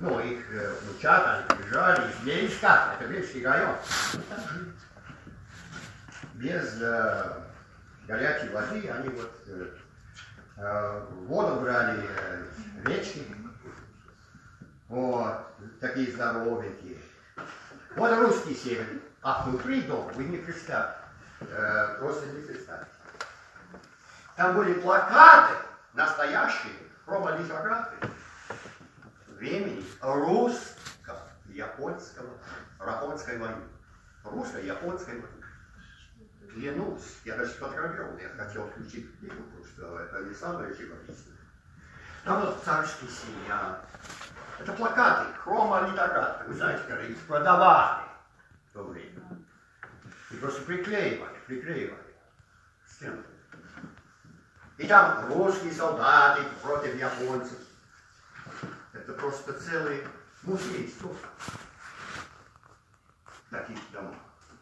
[0.00, 3.76] Ну, их э, внучата, они приезжали из Ленинска, это Ленинский район.
[4.14, 4.72] Ну, там жили.
[6.34, 7.42] Без э,
[8.06, 9.66] горячей воды они вот э,
[10.56, 12.44] э, воду брали э,
[12.84, 13.26] речки.
[14.88, 15.46] Вот,
[15.80, 16.98] такие здоровенькие.
[17.96, 18.86] Вот русский север.
[19.20, 20.97] А внутри дома вы не представьте.
[21.40, 22.90] Э, просто не представьте.
[24.36, 25.54] Там были плакаты
[25.94, 26.74] настоящие,
[27.04, 27.96] промо-литографы
[29.38, 32.30] времени русско-японского,
[32.80, 33.62] японской войны.
[34.24, 35.44] Русско-японской войны.
[36.52, 41.36] Клянусь, я даже сфотографировал, я хотел включить книгу, потому что это не самое живописное.
[42.24, 43.80] Там вот царский семья.
[44.58, 46.48] Это плакаты, хрома-литографы.
[46.48, 48.02] Вы знаете, когда их продавали
[48.68, 49.17] в то время.
[50.30, 52.14] И просто приклеивали, приклеивали
[52.84, 53.24] к стенам.
[54.76, 57.58] И там русские солдаты против японцев.
[58.92, 60.06] Это просто целый
[60.42, 60.94] музей.
[63.50, 64.16] Таких домов.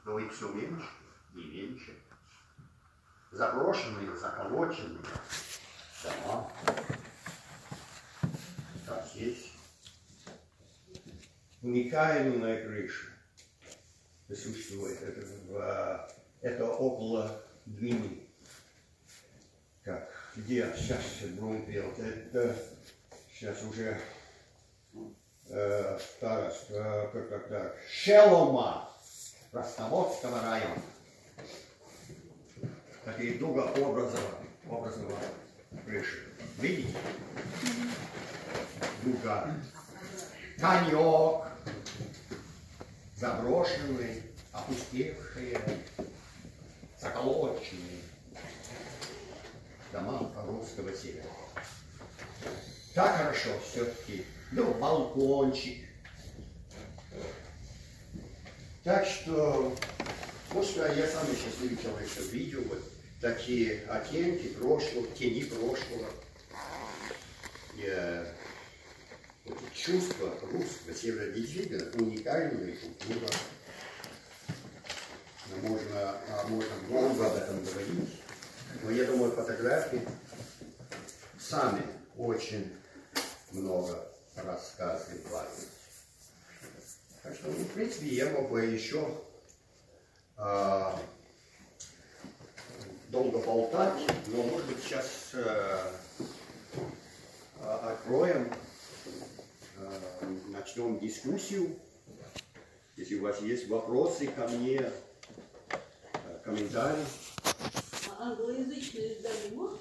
[0.05, 0.89] Но их все меньше
[1.35, 1.99] и меньше.
[3.33, 5.03] Заброшенные, заколоченные
[6.03, 6.53] дома.
[8.87, 9.53] Как здесь.
[11.61, 13.16] Уникальная крыша
[14.35, 15.01] существует.
[15.03, 16.11] Это, в,
[16.41, 18.27] это около Двины.
[19.83, 21.03] Как, где сейчас
[21.39, 21.99] Брунфилд?
[21.99, 22.57] Это
[23.33, 23.99] сейчас уже
[25.51, 28.91] э, староста, как, как так, Шелома
[29.53, 30.83] Ростоводского района.
[33.05, 35.17] Такие дугообразного образного
[35.85, 36.25] крыши.
[36.59, 36.97] Видите?
[39.05, 39.55] Дуга.
[40.59, 41.47] Конек.
[43.17, 45.59] Заброшенные, опустевшие,
[47.01, 48.03] заколоченные
[49.91, 51.25] дома русского севера.
[52.95, 54.27] Так хорошо все-таки.
[54.53, 55.87] Ну, балкончик.
[58.85, 59.75] Так что,
[60.53, 62.83] может, я сам еще встречал еще видео, вот
[63.21, 66.11] такие оттенки прошлого, тени прошлого.
[67.77, 68.27] Вот
[69.87, 73.29] чувство русского севера действительно уникальная культура.
[75.63, 78.21] Можно, а, можно долго об этом говорить.
[78.83, 80.03] Но я думаю, фотографии
[81.39, 81.83] сами
[82.17, 82.73] очень
[83.53, 85.23] много рассказывают.
[87.23, 89.09] Так что, ну, в принципе, я мог бы еще
[90.37, 91.01] а,
[93.11, 95.93] долго болтать, но, может быть, сейчас а,
[97.93, 98.53] откроем,
[100.49, 101.77] начнем дискуссию.
[102.97, 104.91] Если у вас есть вопросы ко мне,
[105.71, 107.05] а, комментарии.
[108.19, 109.79] А англоязычные издания можно?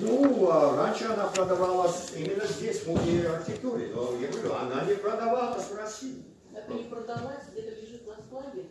[0.00, 4.94] Ну, а раньше она продавалась именно здесь, в музее архитектуры, но я говорю, она не
[4.94, 6.22] продавалась в России.
[6.52, 8.66] Так и не продалась, где-то лежит на складе.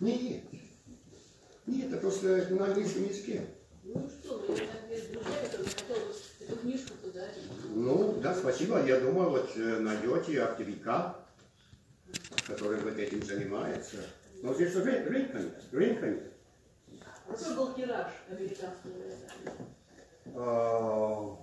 [0.00, 0.42] Нет.
[1.66, 3.46] Нет, это просто на английском языке.
[3.88, 4.66] Ну что, вы, друзья,
[5.44, 6.00] которые хотели
[6.48, 7.48] эту книжку подарить.
[7.74, 8.84] Ну, да, спасибо.
[8.84, 11.14] Я думаю, вот э, найдете оптовика,
[12.46, 13.98] который вот этим занимается.
[14.42, 16.32] Но здесь ры- рынка нет, рынка нет.
[17.28, 18.92] Какой был тираж американского?
[20.34, 21.36] А,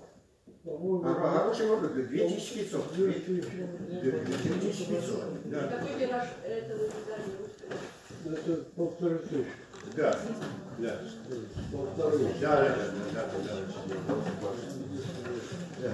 [0.66, 2.94] Хороший вопрос, 2500.
[2.94, 5.68] 2500, да.
[5.68, 7.74] Какой тираж этого издания русского?
[8.36, 9.63] Это полторы тысячи.
[9.96, 10.20] Да,
[10.80, 11.00] да.
[12.40, 12.76] Да, да,
[13.14, 13.26] да,
[15.82, 15.90] да.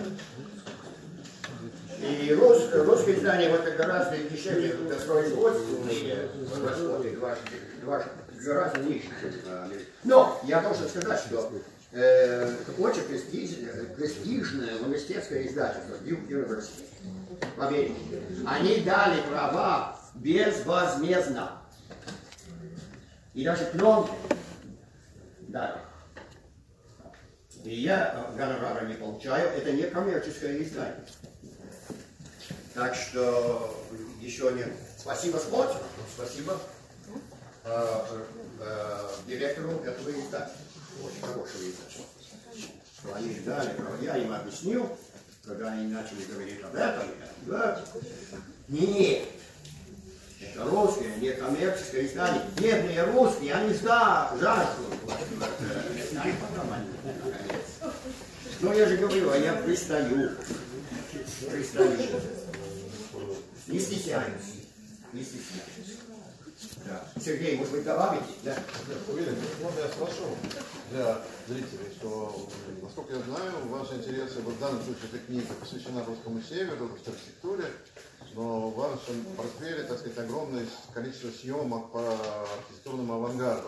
[2.02, 6.30] И рус, русское издание вот гораздо дешевле это производственные
[6.64, 7.36] расходы, два,
[7.82, 8.04] два,
[8.42, 9.10] гораздо ниже.
[9.22, 9.70] чем, а,
[10.06, 11.52] Но я должен сказать, что
[11.92, 16.86] э, очень престижное, престижное университетское издательство Duke University
[17.58, 17.96] в.
[18.46, 21.59] Они дали права безвозмездно.
[23.34, 24.12] И даже пленки
[25.48, 25.80] дали.
[27.64, 31.06] И я гонорара не получаю, это не коммерческое издание.
[32.74, 33.78] Так что
[34.22, 34.66] еще не
[34.98, 35.84] спасибо спонсору,
[36.16, 36.60] спасибо.
[37.66, 38.06] Э,
[38.62, 40.54] э, директору этого издания,
[41.04, 42.08] очень хорошего издания.
[42.98, 43.72] Что они ждали,
[44.02, 44.98] я им объяснил,
[45.46, 47.86] когда они начали говорить об этом, я, да,
[48.70, 49.28] нет,
[50.42, 52.42] это русское, не коммерческое издание.
[52.58, 54.86] Бедные русские, они жда, жаждут.
[58.62, 60.38] Ну, я же говорю, а я пристаю.
[61.50, 61.98] Пристаю.
[63.68, 64.66] Не стесняюсь.
[65.14, 66.00] Не стесняюсь.
[66.86, 67.06] Да.
[67.24, 68.26] Сергей, может быть, добавите?
[68.44, 68.58] Да.
[69.08, 70.36] Уверен, можно я спрошу
[70.92, 72.50] для зрителей, что,
[72.82, 77.66] насколько я знаю, ваши интересы, вот в данном случае эта книга посвящена русскому северу, архитектуре,
[78.40, 83.68] но в вашем портфеле, так сказать, огромное количество съемок по архитектурному авангарду.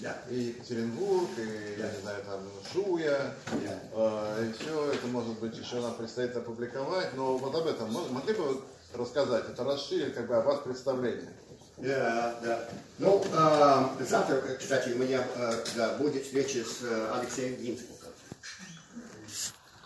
[0.00, 0.16] Да.
[0.30, 2.40] И Екатеринбург, и, я не знаю, там,
[2.72, 3.78] Шуя, Да.
[3.92, 8.32] э, и все это, может быть, еще нам предстоит опубликовать, но вот об этом могли
[8.32, 8.60] бы вы
[8.94, 11.34] рассказать, это расширит как бы о вас представление.
[11.76, 12.68] Да, да.
[12.98, 17.95] Ну, э, завтра, кстати, у меня э, да, будет встреча с э, Алексеем Гинзбургом,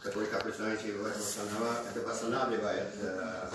[0.02, 3.50] который, как вы знаете, это восстанавливает э,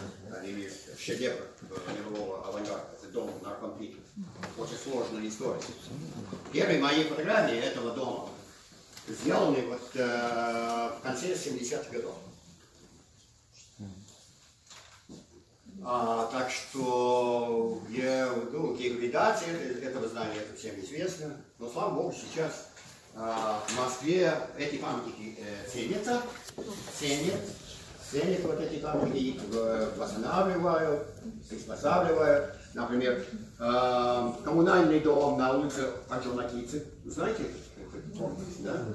[0.46, 3.98] из шедевров э, мирового авангарда, это дом Наркомфина.
[4.58, 5.62] Очень сложная история.
[6.52, 8.30] Первые мои фотографии этого дома
[9.08, 12.16] сделаны вот э, в конце 70-х годов.
[15.88, 21.40] А, так что я, ну, ликвидация это- этого здания, это всем известно.
[21.60, 22.70] Но, слава богу, сейчас
[23.16, 26.22] в Москве эти памятники э, ценятся,
[27.00, 27.40] ценят,
[28.12, 31.08] ценят вот эти памятники, э, восстанавливают,
[31.50, 32.56] приспосабливают.
[32.74, 33.26] Например,
[33.58, 36.84] а, коммунальный дом на улице Орджоникидзе.
[37.06, 37.44] Знаете?
[38.60, 38.86] Да?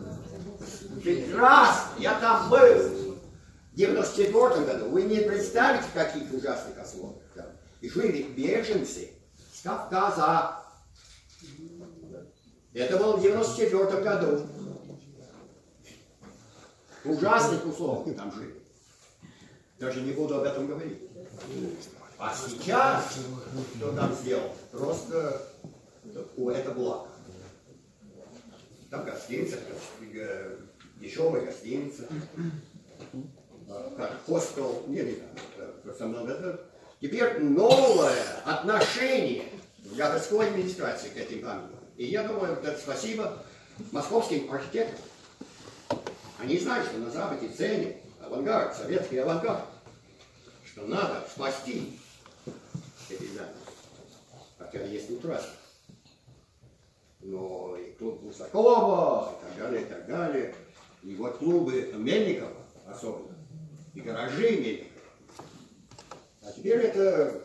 [1.02, 1.90] Прекрасно!
[1.98, 3.16] Я там был!
[3.72, 7.46] В 94 году вы не представите, каких ужасных условиях там.
[7.80, 9.12] И жили беженцы
[9.54, 10.59] с Кавказа.
[12.72, 14.46] Это было в 94 году.
[17.04, 18.54] В ужасных условиях там жили.
[19.78, 20.98] Даже не буду об этом говорить.
[22.18, 23.18] А сейчас,
[23.76, 25.42] что там сделал, просто
[26.36, 27.08] о, это благо.
[28.90, 29.56] Там гостиница,
[30.12, 30.58] э,
[31.00, 32.06] дешевая гостиница
[33.96, 35.24] как хостел, не, не это
[35.82, 36.60] просто много.
[37.00, 39.44] Теперь новое отношение
[39.96, 41.78] городской администрации к этим памятникам.
[42.01, 43.44] И я думаю, это спасибо
[43.92, 45.05] московским архитекторам.
[46.38, 49.66] Они знают, что на Западе ценят авангард, советский авангард,
[50.64, 52.01] что надо спасти
[53.11, 53.53] эти здания.
[54.57, 55.44] Хотя есть утраты.
[57.20, 60.55] Но и клуб Гусакова, и так далее, и так далее.
[61.03, 63.36] И вот клубы Мельникова особенно,
[63.92, 64.90] и гаражи Мельникова.
[66.44, 67.42] А теперь это,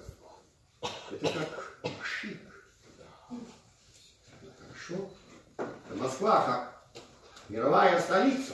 [1.11, 2.39] это как шик.
[4.87, 5.09] Хорошо.
[5.57, 7.01] Это Москва как
[7.49, 8.53] мировая столица.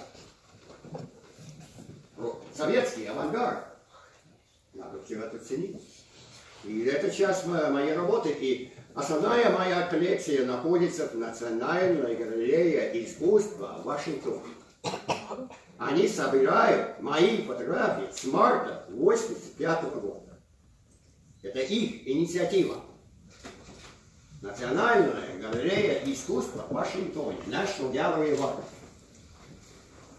[2.55, 3.65] Советский авангард.
[4.73, 5.81] Надо все это ценить.
[6.63, 8.29] И это часть мо- моей работы.
[8.29, 14.43] И основная моя коллекция находится в Национальной галерее искусства в.
[15.79, 20.39] Они собирают мои фотографии с марта 85 года.
[21.41, 22.83] Это их инициатива.
[24.41, 28.63] Национальная галерея искусства в Вашингтоне, National Gallery of Art.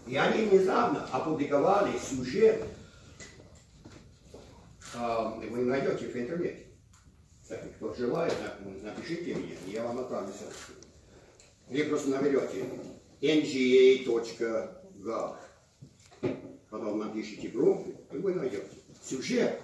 [0.06, 2.64] И они недавно опубликовали сюжет,
[4.94, 6.66] а, вы найдете в интернете.
[7.42, 10.54] Кстати, кто желает, на- напишите мне, я вам отправлю ссылку.
[11.68, 12.64] Или просто наберете
[13.20, 15.36] nga.gov.
[16.70, 18.68] Потом напишите группу, и вы найдете.
[19.04, 19.60] Сюжет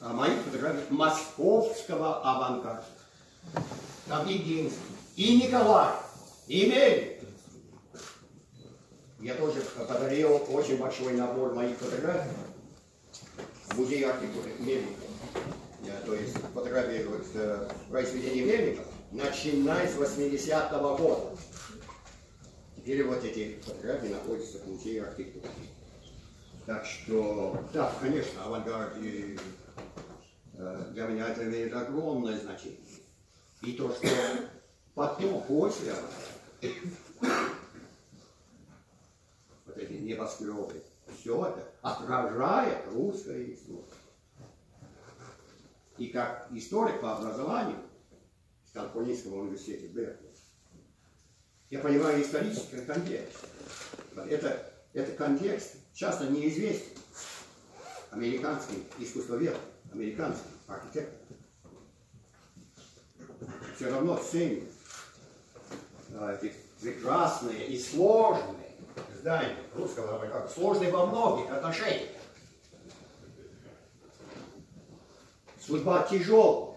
[0.00, 2.84] моих фотографий московского авангарда.
[4.06, 4.74] Там Гинзбург,
[5.16, 5.92] и Николай,
[6.46, 7.18] и Мельник.
[9.20, 12.30] Я тоже подарил очень большой набор моих фотографий
[13.68, 15.12] в музей архитектуры Мельникова.
[16.04, 21.36] То есть фотографии э, произведений Мельникова, начиная с 80-го года.
[22.76, 25.48] Теперь вот эти фотографии находятся в музее архитектуры.
[26.66, 29.38] Так что, да, конечно, авангард и,
[30.54, 32.78] э, для меня это имеет огромное значение.
[33.62, 34.08] И то, что
[34.94, 35.94] потом, после
[39.66, 40.82] вот эти небоскребы,
[41.16, 43.96] все это отражает русское искусство.
[45.98, 47.78] И как историк по образованию
[48.64, 50.32] в Калифорнийском университете Беркли,
[51.70, 53.38] я понимаю исторический контекст.
[54.28, 56.98] Это, это контекст часто неизвестен.
[58.10, 59.56] Американский искусствовед,
[59.90, 61.21] американский архитектор
[63.74, 64.70] все равно ценит
[66.14, 68.76] а, эти прекрасные и сложные
[69.18, 72.10] здания русского как сложные во многих отношениях.
[75.64, 76.76] Судьба тяжелая.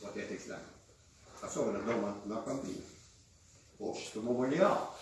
[0.00, 0.62] Вот этих зданий.
[1.40, 2.82] Особенно дома на Кампине.
[3.78, 4.94] Общество Мамулиал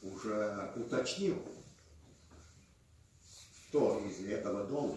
[0.00, 1.36] уже уточнил,
[3.68, 4.96] кто из этого дома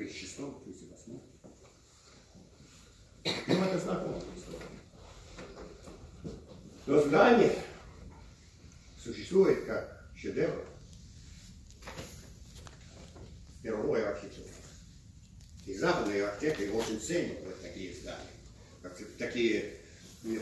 [0.00, 0.40] погиб.
[0.66, 1.20] В 2006-2008.
[3.48, 4.66] Ну, это знакомая история.
[6.86, 7.62] Но здание
[9.02, 10.66] существует как шедевр
[13.62, 14.48] мировой архитектуры.
[15.66, 18.30] И западные архитекторы очень ценят вот такие здания,
[18.82, 19.80] как такие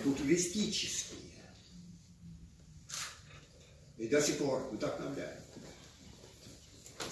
[0.02, 1.18] футуристические.
[3.98, 5.47] И до сих пор вдохновляют.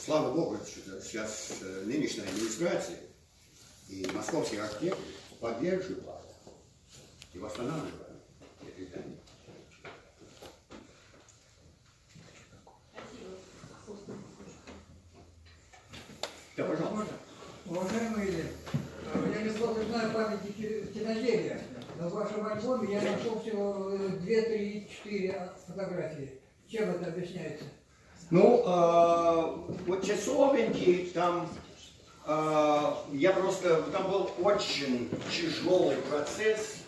[0.05, 2.99] Слава Богу, что сейчас э, нынешняя администрация
[3.89, 5.09] и московские архитекторы
[5.41, 6.05] поддерживают
[7.32, 8.22] и восстанавливают
[8.62, 9.18] эти здания.
[16.57, 17.14] Да, пожалуйста.
[17.66, 18.45] Уважаемые,
[19.12, 21.61] э, я неплохо знаю памятники киноделия,
[21.99, 26.41] но в вашем альбоме я нашел всего 2, 3, 4 фотографии.
[26.68, 27.64] Чем это объясняется?
[28.31, 31.49] Ну, э, вот часовенки там,
[32.27, 36.79] э, я просто, там был очень тяжелый процесс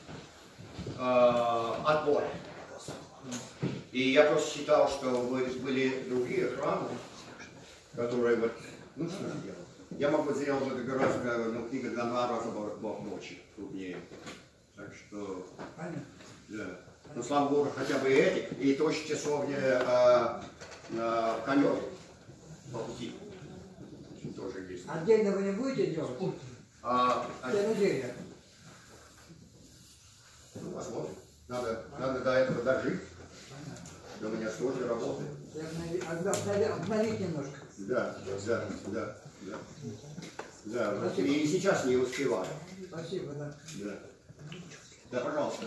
[0.99, 2.27] э, отбора.
[3.93, 5.11] И я просто считал, что
[5.63, 6.89] были другие храмы,
[7.95, 8.53] которые вот,
[8.97, 9.59] ну что же делать?
[9.91, 13.97] Я могу сделать это гораздо, ну, книга для два раза больше, крупнее.
[14.77, 16.05] Так что, Понятно.
[16.49, 16.65] да.
[17.15, 20.41] Ну, слава Богу, хотя бы эти, и тоже часовня э,
[21.45, 21.83] конек
[22.73, 23.15] по пути.
[24.37, 24.85] Тоже есть.
[24.89, 26.19] Отдельно вы не будете делать?
[26.83, 28.15] А, а, Киноделия.
[30.55, 31.15] ну, посмотрим.
[31.49, 33.01] Надо, надо до этого дожить.
[34.21, 35.31] У меня тоже работает.
[36.73, 37.59] Обновить немножко.
[37.79, 38.17] Да,
[38.47, 39.59] да, да, да.
[40.65, 42.47] Да, вот и сейчас не успеваю.
[42.89, 43.55] Спасибо, да.
[43.83, 43.99] Да.
[45.11, 45.65] Да, пожалуйста.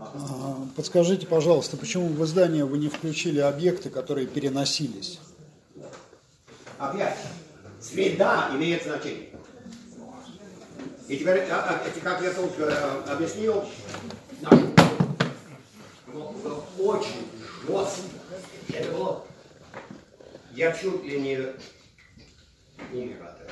[0.00, 5.20] А, Подскажите, пожалуйста, почему в издание вы не включили объекты, которые переносились?
[6.78, 7.18] Опять,
[7.80, 9.28] среда имеет значение.
[11.08, 13.64] И теперь, а, а, как я только э, объяснил,
[14.40, 14.58] наш
[16.06, 17.28] был, был очень
[17.66, 18.02] жестко.
[18.72, 19.24] Это было,
[20.54, 21.36] я чуть ли не
[22.92, 23.50] умер от этого.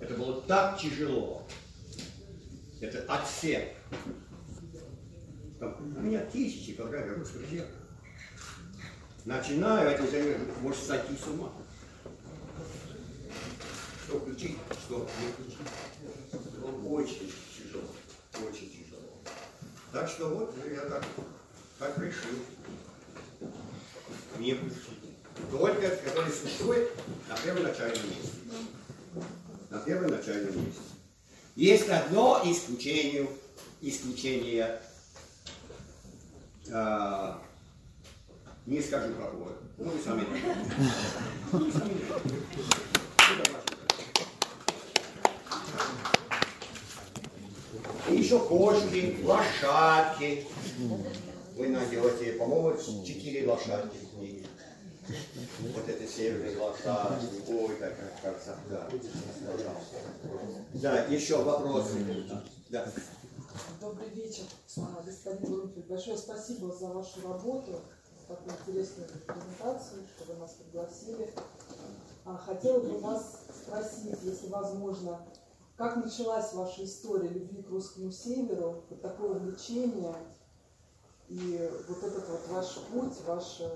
[0.00, 1.46] Это было так тяжело.
[2.80, 3.74] Это отсек.
[5.58, 7.66] Там, у меня тысячи фотографий русского языка.
[9.26, 11.52] Начинаю этим заниматься, может сойти с ума.
[14.06, 14.56] Что включить,
[14.86, 15.58] что не включить.
[16.58, 17.84] Было очень тяжело,
[18.48, 19.20] очень тяжело.
[19.92, 21.04] Так что вот я так,
[21.78, 22.30] так решил.
[24.38, 24.98] Не включить.
[25.50, 26.90] Только который существует
[27.28, 28.32] на первоначальном месте.
[29.68, 30.89] На первоначальном месте.
[31.60, 33.28] Есть одно исключение,
[33.82, 34.80] исключение
[36.72, 37.38] а,
[38.64, 39.52] не скажу какое.
[39.76, 40.24] Ну, вы сами.
[48.08, 50.46] И еще кошки, лошадки.
[51.58, 54.46] Вы найдете, по-моему, четыре лошадки в книге.
[55.74, 57.26] Вот это северные лошадки.
[57.48, 58.88] Ой, какая красота.
[58.90, 59.96] Пожалуйста.
[60.74, 62.24] Да, еще вопросы.
[62.68, 62.86] Да.
[63.80, 64.44] Добрый вечер,
[65.04, 65.86] господин Грунфельд.
[65.86, 67.80] Большое спасибо за вашу работу,
[68.28, 71.32] такую интересную презентацию, что вы нас пригласили.
[72.24, 75.26] А, Хотела бы вас спросить, если возможно,
[75.76, 80.14] как началась ваша история любви к русскому северу, вот такое увлечение
[81.28, 83.72] и вот этот вот ваш путь, ваше,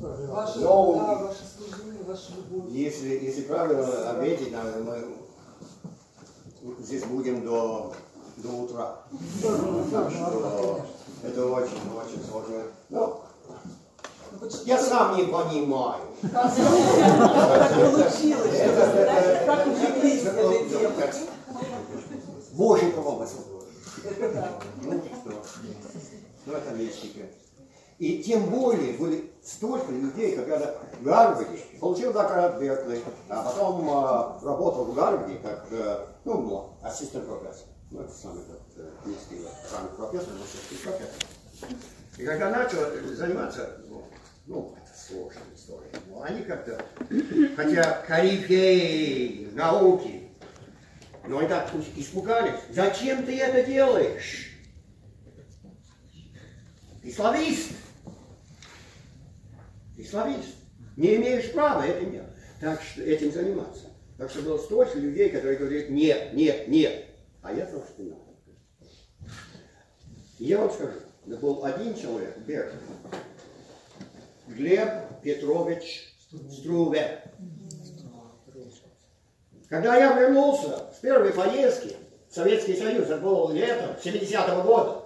[0.00, 2.70] ваше, Ну, да, ваше служение, ваша любовь.
[2.70, 5.04] Если, если правильно ответить, мы
[6.80, 7.92] здесь будем до,
[8.36, 8.98] до утра.
[9.90, 10.86] Так что
[11.22, 12.62] это очень, очень сложно.
[12.88, 13.20] Ну,
[14.64, 16.02] я сам не понимаю.
[16.32, 16.54] Как
[17.74, 18.58] получилось,
[19.46, 20.92] как увлеклись этой темой.
[22.92, 23.44] Промысел.
[24.04, 24.48] Это да.
[24.82, 25.42] Ну что,
[26.46, 27.20] ну это мистика.
[28.00, 31.44] И тем более были столько людей, когда в Гарварде
[31.78, 37.66] получил докторат Беркли, а потом а, работал в Гарварде как а, ну, но ассистент профессор.
[37.90, 41.78] Ну, это самый тот, э, не стиль, самый профессор, но все-таки профессор.
[42.16, 42.78] И когда начал
[43.14, 44.04] заниматься, ну,
[44.46, 46.82] ну, это сложная история, но они как-то,
[47.54, 50.30] хотя корифеи науки,
[51.26, 52.60] но они так испугались.
[52.70, 54.58] Зачем ты это делаешь?
[57.02, 57.72] Ты славист.
[60.00, 60.56] Ты славист.
[60.96, 62.30] Не имеешь права этим, делать.
[62.60, 63.86] так что, этим заниматься.
[64.16, 67.06] Так что было столько людей, которые говорят, нет, нет, нет.
[67.42, 68.20] А я знал, что надо.
[70.38, 72.72] И я вам скажу, это был один человек, Берг,
[74.48, 76.14] Глеб Петрович
[76.50, 77.22] Струве.
[79.68, 81.94] Когда я вернулся с первой поездки
[82.28, 85.04] в Советский Союз, это было летом 70-го года,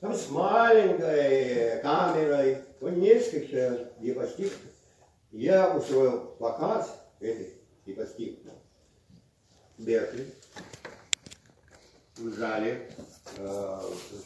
[0.00, 4.56] там с маленькой камерой, несколько диапостив,
[5.32, 7.52] я устроил показ этих
[7.84, 8.38] диапостив
[9.78, 10.26] в Беркли,
[12.16, 12.90] в зале,
[13.36, 13.80] э,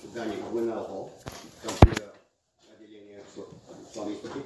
[0.04, 1.10] здании Гвенал
[1.62, 2.02] там где
[2.72, 3.22] отделение
[3.92, 4.44] славистики.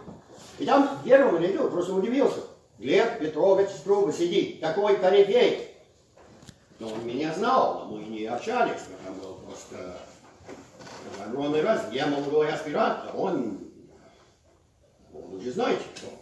[0.58, 2.40] И там первому ряду просто удивился.
[2.78, 5.70] Глеб Петрович Струба сидит, такой корифей.
[6.78, 9.96] Но он меня знал, но мы не общались, там был просто
[11.24, 11.86] огромный раз.
[11.92, 13.63] Я молодой аспирант, а он,
[15.20, 16.20] вы уже знаете кто.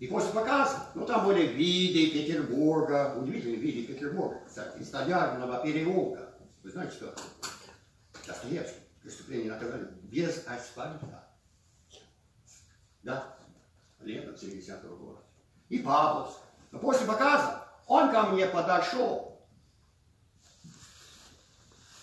[0.00, 6.34] И после показа, ну там были виды Петербурга, удивительные виды Петербурга, кстати, из Столярного переулка.
[6.62, 7.14] Вы знаете, что
[8.26, 11.28] Достоевский преступление наказали без асфальта.
[13.02, 13.36] Да,
[14.00, 15.20] летом 70-го года.
[15.68, 16.38] И Павловск.
[16.70, 19.46] Но после показа он ко мне подошел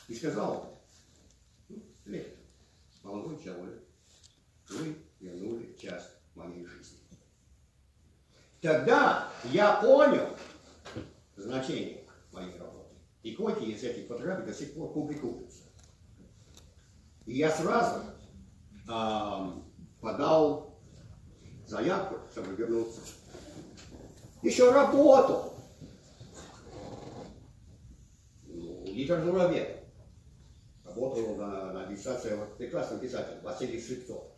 [0.08, 0.80] и сказал,
[1.70, 2.28] ну, Лев,
[3.04, 3.81] молодой человек,
[4.72, 7.00] вы вернули часть моей жизни.
[8.62, 10.36] Тогда я понял
[11.36, 12.96] значение моей работы.
[13.24, 15.64] И кое-какие из этих фотографий до сих пор публикуются.
[17.26, 18.04] И я сразу
[18.88, 19.62] э,
[20.00, 20.80] подал
[21.68, 23.02] заявку, чтобы вернуться.
[24.42, 25.54] Еще работал.
[28.46, 29.84] Ну, литературовед.
[30.84, 34.31] Работал на, на диссертации вот, прекрасный писатель Василий Швецов.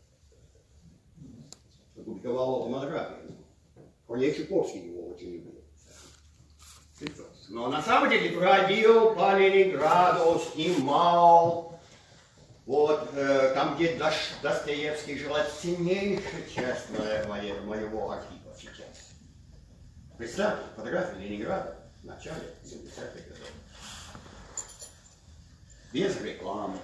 [2.05, 3.37] Публиковал монографию.
[4.07, 5.53] Корней Чуковский его очень любил.
[7.49, 11.79] Но на самом деле бродил по Ленинграду, снимал,
[12.65, 19.11] вот э, там, где Дош, Достоевский жил, это сильнейшая часть моего, моего архива сейчас.
[20.17, 23.51] Представьте, фотография Ленинграда в начале 70-х годов.
[25.91, 26.77] Без рекламы,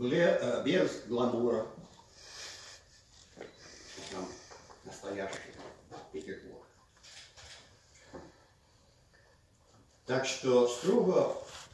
[0.00, 1.66] э, без гламура.
[4.10, 4.28] Там
[4.84, 5.38] настоящий
[6.12, 6.64] Петербург.
[10.06, 11.68] Так что Струвов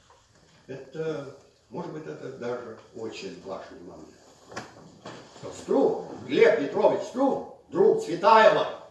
[0.66, 1.36] это,
[1.68, 4.08] может быть, это даже очень важный момент.
[5.60, 8.88] Струв, Глеб Петрович Струв, друг Цветаева,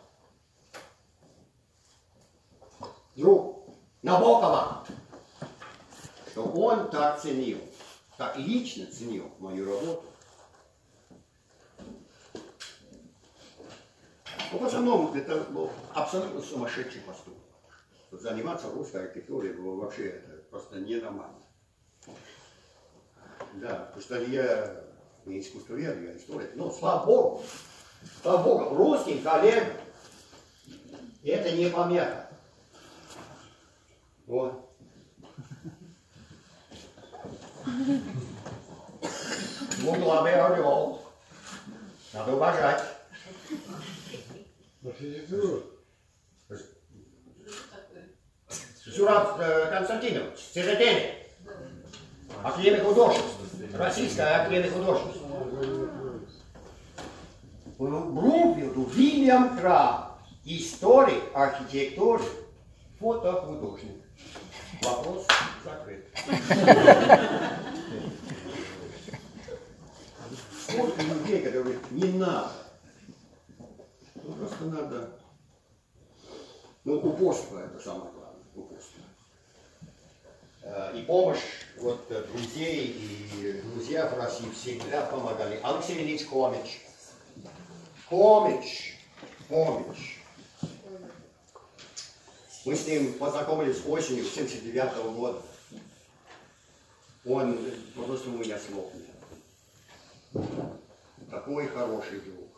[3.15, 3.69] друг
[4.01, 4.85] Набокова,
[6.29, 7.59] что он так ценил,
[8.17, 10.10] так лично ценил мою работу.
[14.51, 17.39] Ну, в основном это был абсолютно сумасшедший поступок.
[18.11, 21.39] Заниматься русской архитектурой было вообще это просто ненормально.
[23.53, 24.83] Да, потому что я
[25.25, 26.51] не искусствовед, я историк.
[26.55, 27.43] Но слава Богу,
[28.21, 29.67] слава Богу, русским коллегам
[31.23, 32.27] это не помеха.
[34.25, 34.69] Вот.
[39.77, 41.01] Двуглавый орел.
[42.13, 42.83] Надо уважать.
[48.85, 51.27] Зураб э, Константинович, Цезетели,
[52.43, 53.37] академик художеств,
[53.73, 55.19] Российская академия художеств.
[57.77, 62.23] Брумфилду Вильям Краб, историк архитектуры,
[62.99, 64.03] фотохудожник.
[64.81, 65.27] Вопрос
[65.63, 66.07] закрыт.
[70.67, 72.70] Сколько людей, которые не надо.
[74.61, 75.09] Просто надо.
[76.83, 78.43] Ну, упорство это самое главное.
[78.55, 79.01] Упорство.
[80.63, 81.39] Э, И помощь
[81.77, 85.59] вот, э, друзей и друзья в России всегда помогали.
[85.63, 86.81] Алексей Ильич Комич.
[88.09, 88.99] Комич.
[89.49, 90.19] Комич.
[92.65, 95.41] Мы с ним познакомились осенью 79 -го года.
[97.25, 97.57] Он
[97.95, 98.91] просто у меня слов.
[101.29, 102.50] Такой хороший друг.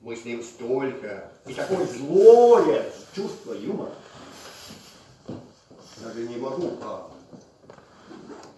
[0.00, 3.94] Мы с ним столько, и такое злое чувство юмора.
[6.02, 7.10] Даже не могу, а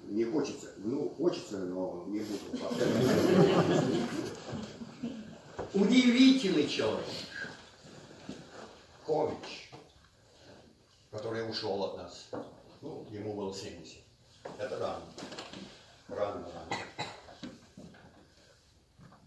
[0.04, 0.72] не хочется.
[0.78, 2.40] Ну, хочется, но не буду.
[5.72, 7.06] Удивительный человек.
[9.06, 9.72] Кович,
[11.10, 12.28] который ушел от нас.
[12.80, 13.98] Ну, ему было 70.
[14.58, 15.02] Это рано.
[16.08, 16.82] Рано, рано.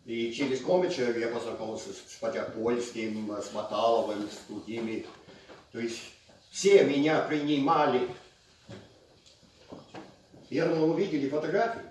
[0.05, 5.05] И через Комича я познакомился с Потяпольским, с Маталовым, с другими.
[5.71, 6.01] То есть
[6.51, 8.09] все меня принимали.
[10.49, 11.81] Я думал, увидели фотографии.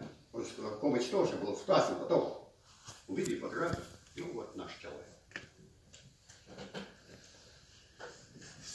[0.81, 2.49] Комич тоже был в классе потом.
[3.09, 3.83] Увидели фотографии.
[4.17, 5.07] Ну вот наш человек.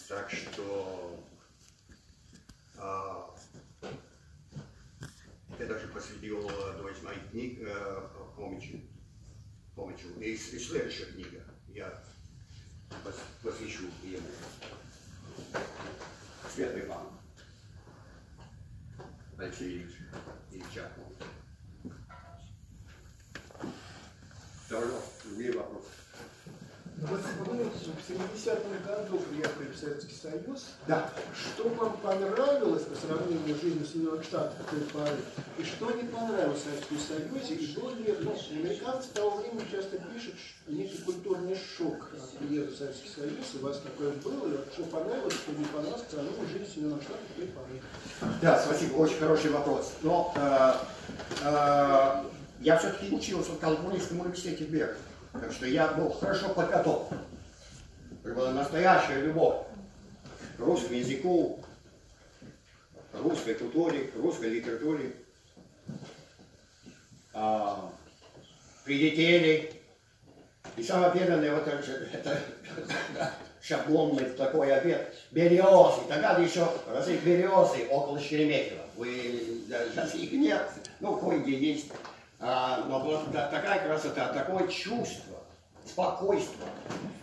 [0.09, 1.19] Так что
[2.77, 3.35] а,
[5.59, 8.79] я даже посвятил одну из моих книг э, Комичу.
[9.77, 10.19] Комичу.
[10.19, 12.03] И, и следующая книга я
[13.43, 14.27] посвящу ему.
[16.51, 17.07] Светлый Иван.
[19.37, 19.95] Алексей Ильич
[20.51, 20.91] Ильича.
[24.65, 25.51] Второй, другие
[26.99, 30.65] Вы в 70-м году приехали в Советский Союз.
[30.87, 31.11] Да.
[31.35, 35.17] Что вам понравилось по сравнению с жизнью Соединенных Штатах в той поры?
[35.59, 37.53] И что не понравилось в Советском Союзе?
[37.53, 40.33] И был ли, ну, американцы того времени часто пишут,
[40.67, 43.45] некий культурный шок от приезда в Советский Союз.
[43.53, 44.55] У вас такое было?
[44.55, 48.37] И что понравилось, что не понравилось по сравнению с жизнью Соединенных Штатах в той поры?
[48.41, 49.93] Да, спасибо, очень хороший вопрос.
[50.01, 50.73] Но э,
[51.43, 52.23] э,
[52.61, 55.06] я все-таки учился в Калифорнийском университете Беркли.
[55.33, 57.19] Так что я был хорошо подготовлен.
[58.23, 59.65] Это была настоящая любовь
[60.57, 61.63] к русскому языку,
[63.13, 65.13] русской культуре, русской литературе.
[67.33, 67.91] А,
[68.83, 69.73] прилетели.
[70.75, 72.41] И самое первое, вот это, это
[73.61, 75.13] шаблонный такой обед.
[75.31, 78.83] Березы, тогда еще росли березы около Шереметьево.
[78.95, 80.69] Вы, сейчас их нет,
[80.99, 81.91] ну, кое-где есть.
[82.39, 85.39] А, но была такая красота, такое чувство,
[85.85, 86.69] спокойствие.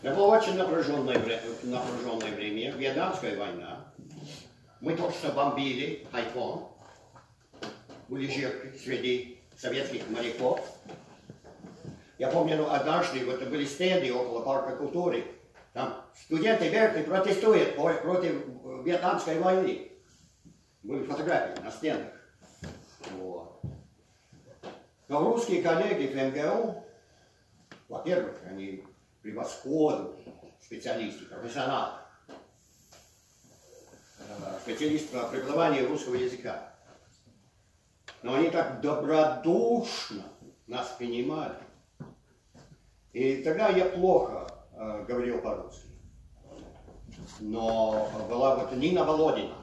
[0.03, 1.21] Это было очень напряженное,
[1.63, 3.93] напряженное время, Вьетнамская война.
[4.81, 6.69] Мы только что бомбили Хайфон,
[8.09, 10.61] были жертвы среди советских моряков.
[12.19, 15.25] Я помню, ну, однажды вот были стенды около парка культуры.
[15.73, 18.45] Там студенты Беркли протестуют против
[18.85, 19.93] Вьетнамской войны.
[20.83, 22.13] Были фотографии на стенах.
[23.19, 23.54] Вот.
[25.09, 26.83] Но русские коллеги МГУ,
[27.89, 28.85] во-первых, они
[29.23, 31.99] превосходные специалисты, профессионалы,
[34.63, 36.75] специалисты по преподаванию русского языка.
[38.23, 40.25] Но они так добродушно
[40.67, 41.57] нас принимали.
[43.13, 45.89] И тогда я плохо э, говорил по-русски.
[47.41, 49.55] Но была вот Нина Володина.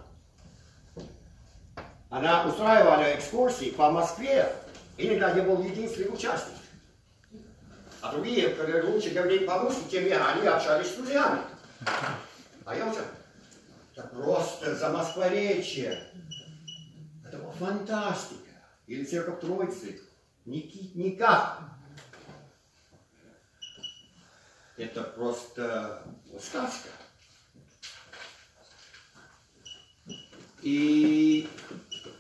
[2.10, 4.54] Она устраивала экскурсии по Москве
[5.02, 6.58] Иногда я был единственный участник.
[8.02, 11.42] А другие, которые лучше говорили по-русски, тем я, они общались с друзьями.
[12.66, 13.04] А я уже
[13.96, 16.08] это просто за москворечие.
[17.26, 18.52] Это была фантастика.
[18.86, 20.00] Или церковь Троицы.
[20.46, 21.62] Никак.
[24.78, 26.04] Это просто
[26.40, 26.90] сказка.
[30.62, 31.50] И,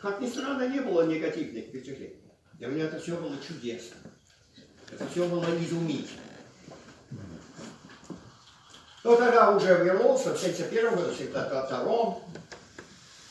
[0.01, 2.20] как ни странно, не было негативных впечатлений.
[2.61, 3.97] Для меня это все было чудесно.
[4.91, 6.21] Это все было изумительно.
[9.03, 12.19] Но тогда уже вернулся в 71 году, в 72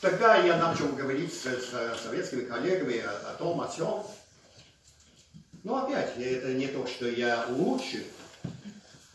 [0.01, 4.03] Тогда я начал говорить с, с советскими коллегами о, о том, о всем.
[5.63, 8.05] Но опять, это не то, что я лучше,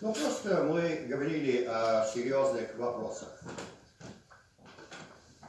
[0.00, 3.38] но просто мы говорили о серьезных вопросах.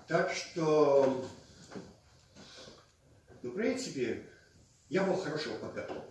[0.09, 1.25] Так что,
[3.43, 4.25] ну, в принципе,
[4.89, 6.03] я был хорошо подготовлен.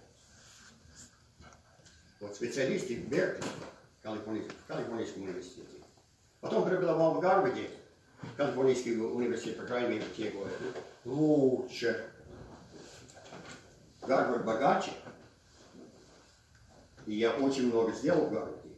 [2.20, 3.47] Вот специалисты в Беркли,
[4.03, 5.83] в Калифорнийском университете.
[6.41, 7.70] Потом преподавал в Гарварде,
[8.37, 10.51] Калифорнийский университет, по крайней мере, те годы.
[11.05, 12.11] Лучше.
[14.03, 14.93] Гарвард богаче.
[17.07, 18.70] И я очень много сделал в Гарварде,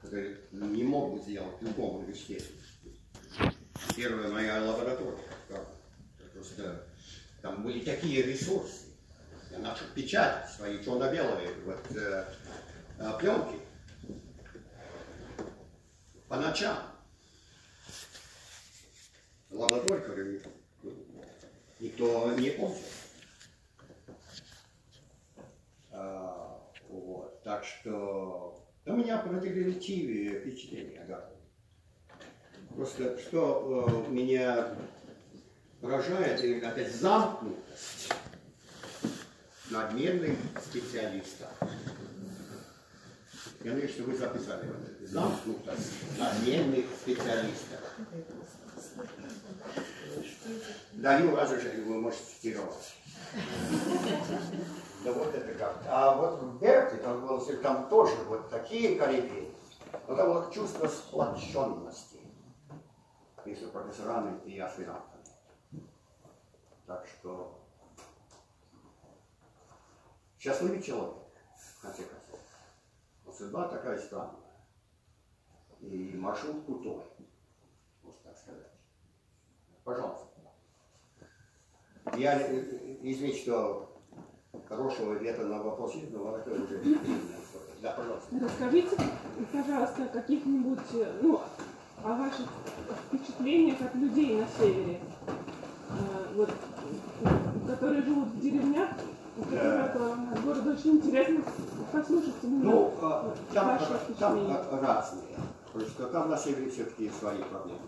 [0.00, 2.46] который не мог бы сделать в любом университете.
[3.94, 5.18] Первая моя лаборатория.
[6.32, 6.86] Просто
[7.40, 8.85] там были такие ресурсы
[9.56, 12.24] я начал печатать свои черно-белые вот, э,
[12.98, 13.58] э, пленки
[16.28, 16.78] по ночам.
[19.50, 20.42] Лаборатория, которую
[21.80, 22.84] никто не помнит.
[25.90, 27.42] А, вот.
[27.42, 31.28] Так что У меня противоречивые впечатления, да.
[32.74, 34.76] Просто что э, меня
[35.80, 38.12] поражает, это замкнутость
[39.70, 41.48] надменных специалистов.
[43.62, 45.06] Я надеюсь, что вы записали вот это.
[45.06, 47.80] Замкнутость надменных специалистов.
[50.92, 52.94] Даю разрешение, вы можете цитировать.
[55.04, 55.82] Да вот это как.
[55.88, 59.52] А вот в Берте, там, было, там тоже вот такие корифеи.
[60.08, 62.20] Но там было чувство сплоченности
[63.44, 65.24] между профессорами и аспирантами.
[66.86, 67.65] Так что
[70.38, 71.14] счастливый человек,
[71.56, 72.40] в конце концов.
[73.24, 74.36] Но судьба такая странная.
[75.80, 77.02] И маршрут крутой,
[78.02, 78.72] можно так сказать.
[79.84, 80.26] Пожалуйста.
[82.16, 82.40] Я,
[83.02, 84.00] извините, что
[84.68, 86.82] хорошего ответа на вопрос нет, но это уже.
[87.82, 88.38] Да, пожалуйста.
[88.40, 88.96] Расскажите,
[89.52, 91.40] пожалуйста, каких-нибудь, ну,
[92.02, 92.48] о ваших
[93.06, 95.00] впечатлениях от людей на севере,
[95.88, 96.50] Э, вот,
[97.66, 98.90] которые живут в деревнях,
[99.36, 101.42] города очень интересно
[101.92, 103.78] послушать Ну, а, там,
[104.18, 104.48] там
[104.80, 105.36] разные.
[105.72, 107.80] Потому что там на севере все-таки свои проблемы.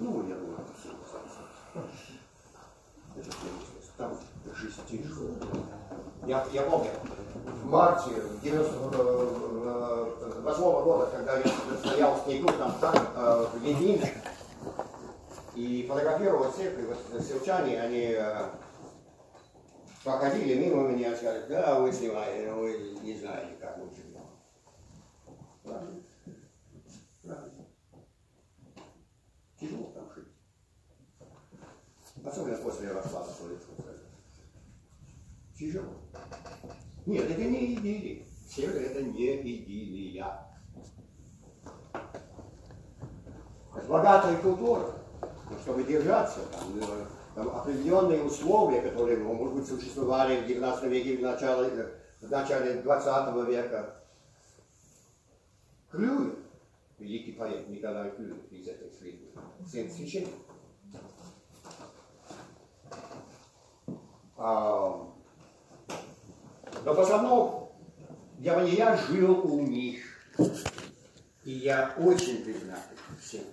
[0.00, 0.88] Ну, я думаю, это все
[3.16, 3.30] Это.
[3.96, 4.12] Там
[4.54, 5.36] жизнь тяжелая.
[6.26, 6.90] Я, я помню,
[7.62, 8.10] в марте
[8.42, 11.44] 98 года, когда я
[11.78, 14.12] стоял в снегу там, э, в Ленине,
[15.58, 18.50] и фотографировал всех, и вот сельчане, они э,
[20.04, 24.22] проходили мимо меня и сказали, да, вы снимаете, вы не знаете, как мы живем.
[25.64, 26.00] Правильно.
[27.24, 27.66] Правильно.
[29.58, 30.28] Тяжело там жить.
[32.24, 33.76] Особенно после распада Советского.
[35.58, 35.92] Тяжело.
[37.04, 38.24] Нет, это не идиллия.
[38.48, 40.46] Север это не идиллия.
[43.88, 44.98] Богатая культура.
[45.62, 51.16] Чтобы держаться, там, э, там определенные условия, которые, ну, может быть, существовали в 19 веке,
[51.18, 54.02] в начале, э, в начале 20 века.
[55.90, 56.34] Клюев,
[56.98, 59.28] великий поэт Николай Клюев из этой среды,
[59.66, 60.32] сын священника.
[64.36, 65.08] А,
[66.84, 67.72] но в основном
[68.38, 70.04] я, я жил у них.
[71.44, 73.44] И я очень признателен всем.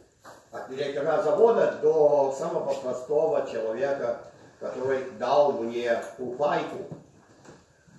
[0.55, 4.21] От директора завода до самого простого человека,
[4.59, 6.87] который дал мне упайку,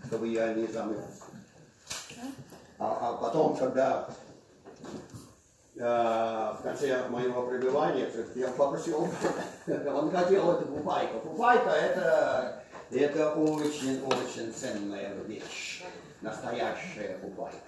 [0.07, 1.24] чтобы я не замылся.
[2.78, 4.09] А, а потом, когда
[5.76, 9.07] э, в конце моего пребывания, я попросил,
[9.66, 11.18] он хотел эту пупайку.
[11.20, 15.84] Пупайка это, это очень-очень ценная вещь,
[16.22, 17.59] настоящая пупайка.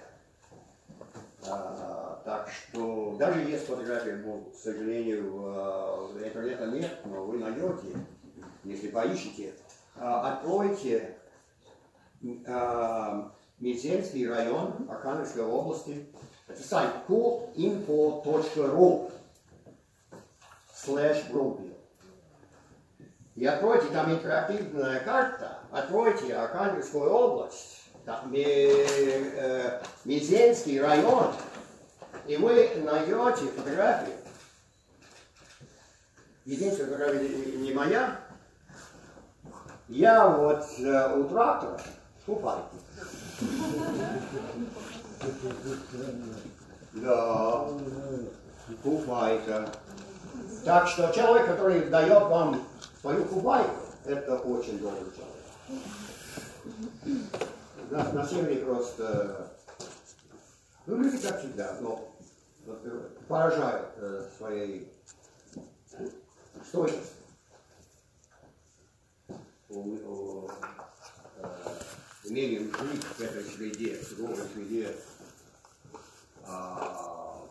[2.29, 7.87] Так что даже есть фотографии, ну, к сожалению, э, интернета нет, но вы найдете,
[8.63, 9.55] если поищете.
[9.95, 11.17] А, откройте
[12.45, 16.05] а, Мизельский район Архангельской области.
[16.47, 19.11] Это сайт coolinfo.ru
[20.71, 21.73] слэш группе.
[23.33, 31.33] И откройте там интерактивная карта, откройте Архангельскую область, там, ми, э, Мизельский район,
[32.29, 34.15] и вы найдете фотографию.
[36.45, 37.27] Единственная фотография
[37.57, 38.19] не- моя.
[39.87, 41.81] Я вот э, у трактора
[42.23, 42.69] в.
[46.93, 47.67] Да,
[48.83, 49.67] купайка.
[50.63, 52.63] Так что человек, который дает вам
[53.01, 53.71] свою купайку,
[54.05, 55.39] это очень добрый человек.
[57.89, 59.47] На, на севере просто,
[60.85, 62.07] ну люди как всегда, но
[62.65, 64.91] вот, э, поражают э, своей
[66.67, 67.03] стойкостью.
[69.69, 70.47] Э,
[72.25, 74.95] умением жить в этой среде, в суровой среде,
[76.45, 77.47] а,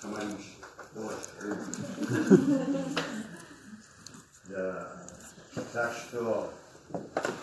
[0.00, 0.54] комарищи.
[0.94, 1.18] Вот.
[4.46, 5.02] Да.
[5.72, 6.52] Так что,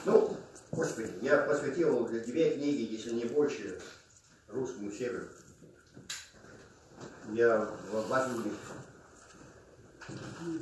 [0.06, 0.38] ну,
[0.72, 3.82] господи, я посвятил две книги, если не больше,
[4.48, 5.26] русскому северу.
[7.30, 8.54] Я в- возьму их.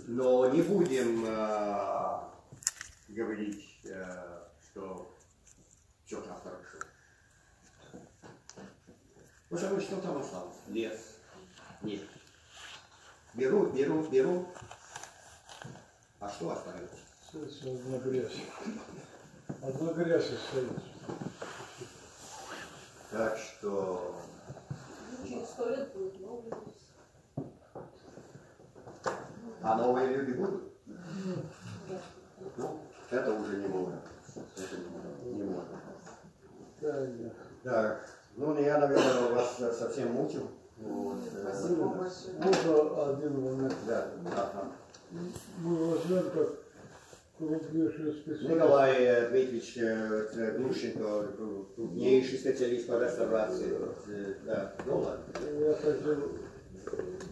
[0.08, 2.20] Но не будем э,
[3.08, 5.16] говорить, э, что
[6.06, 6.78] все там хорошо.
[9.50, 10.58] Потому что там осталось?
[10.68, 11.00] Лес.
[11.82, 12.04] Нет.
[13.34, 14.48] Берут, берут, берут.
[16.20, 16.96] А что остается?
[17.28, 18.36] Все, все на грязь.
[19.64, 20.82] Одна грязь остается.
[23.12, 24.22] Так что
[25.30, 26.52] Через сто лет будет новый.
[29.62, 30.64] А новые люди будут?
[32.58, 32.80] Ну,
[33.12, 34.02] это уже не можно.
[34.58, 34.78] Это
[35.26, 35.80] не, можно.
[37.64, 40.50] Так, ну я, наверное, вас совсем мучил.
[40.78, 42.84] Вот, Спасибо большое.
[42.84, 43.76] Можно один момент?
[43.86, 44.72] Да, ага.
[45.60, 46.69] Мы возьмем как.
[47.40, 51.28] Николай Дмитриевич э, э, Глушенко,
[51.76, 53.72] крупнейший специалист по реставрации.
[54.08, 55.24] Э, Да, ну ладно.
[55.60, 56.32] Я хотел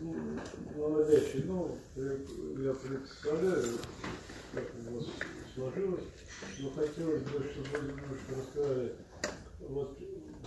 [0.01, 0.39] м,
[0.77, 3.63] наводящий, ну, я представляю,
[4.53, 5.05] как у вас
[5.55, 6.03] сложилось,
[6.61, 8.93] но хотелось бы, чтобы вы немножко рассказали,
[9.59, 9.99] вот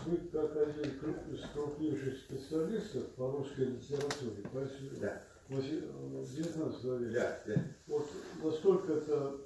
[0.07, 0.91] вы как один
[1.35, 5.23] из крупнейших специалистов по русской литературе, поэтому Да.
[5.51, 7.55] в 19 веке, Да, да.
[7.89, 8.07] вот
[8.43, 9.37] насколько это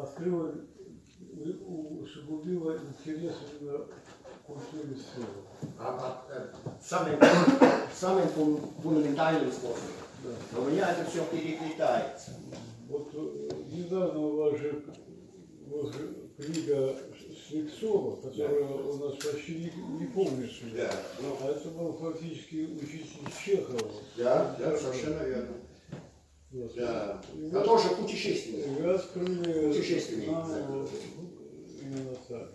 [0.00, 0.54] открыло,
[1.18, 5.74] и усугубило интерес к культуре слова.
[5.78, 7.18] А, а, э, самым,
[7.94, 9.80] самым фун- фундаментальным способом.
[10.22, 10.60] Да.
[10.60, 12.32] У меня это все переплетается.
[12.88, 14.84] Вот э, недавно у вас же,
[15.66, 15.94] вот
[16.36, 16.96] книга
[17.48, 20.64] Слепцова, которая у нас почти не, не помнится.
[20.74, 20.90] Да,
[21.20, 21.36] ну.
[21.42, 23.92] А это был фактически учитель Чехова.
[24.16, 25.54] Да, да, совершенно верно.
[26.52, 27.22] Да.
[27.34, 28.66] И А тоже путешественник.
[29.72, 30.86] Путешественник, да.
[31.82, 32.50] именно так.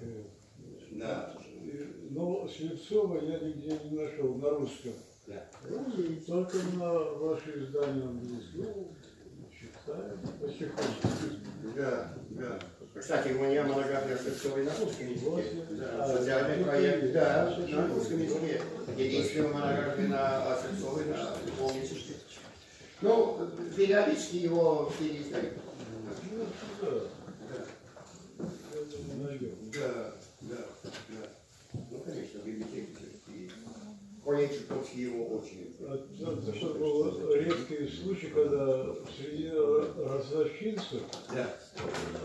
[0.91, 1.35] Да.
[1.63, 4.93] и- Но Слепцова я нигде не нашел на русском.
[5.27, 5.45] Да.
[5.69, 8.73] Ну, и только на ваше издание английское.
[8.75, 8.91] Ну,
[9.53, 11.07] читаем потихоньку.
[11.75, 12.59] Да, да.
[12.99, 15.63] Кстати, у меня монография Слепцовой на русском языке.
[15.71, 18.61] Да, А, социальный это проект, да, Это на русском языке.
[18.97, 21.13] Единственная монография на Слепцовой на
[21.77, 22.10] языке.
[23.01, 25.53] Ну, периодически его переиздают.
[26.31, 26.45] Ну,
[26.81, 26.87] да.
[29.73, 30.55] Да, да,
[31.09, 31.27] да.
[31.89, 33.51] Ну, конечно, в библиотеке все-таки.
[34.23, 35.75] Колледж Чуковский его очень.
[35.79, 41.01] Это был редкий случай, когда среди разночинцев
[41.33, 41.49] Да.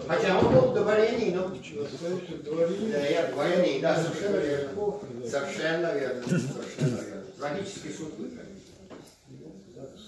[0.07, 1.53] Хотя он был дворянином.
[1.53, 2.93] настоящий дворянин.
[2.93, 5.01] Да, я дворянин, да, совершенно верно.
[5.23, 7.25] Да, Совершенно верно, совершенно верно.
[7.39, 8.46] Трагический судьбы, конечно.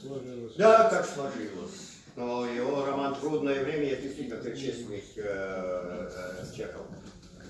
[0.01, 0.55] Сложилось.
[0.57, 1.96] Да, так сложилось.
[2.16, 6.86] Но его роман «Трудное время» я действительно предшественник э, э, Чехов.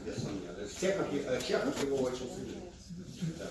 [0.04, 0.48] Без сомнения.
[0.80, 2.72] Чехов, э, Чехов его очень ценил.
[3.38, 3.46] Да.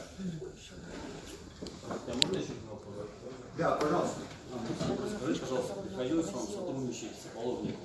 [1.90, 2.54] А можно еще
[3.58, 4.20] да, пожалуйста.
[5.18, 7.76] Скажите, пожалуйста, приходилось вам сотрудничать с Половниковым?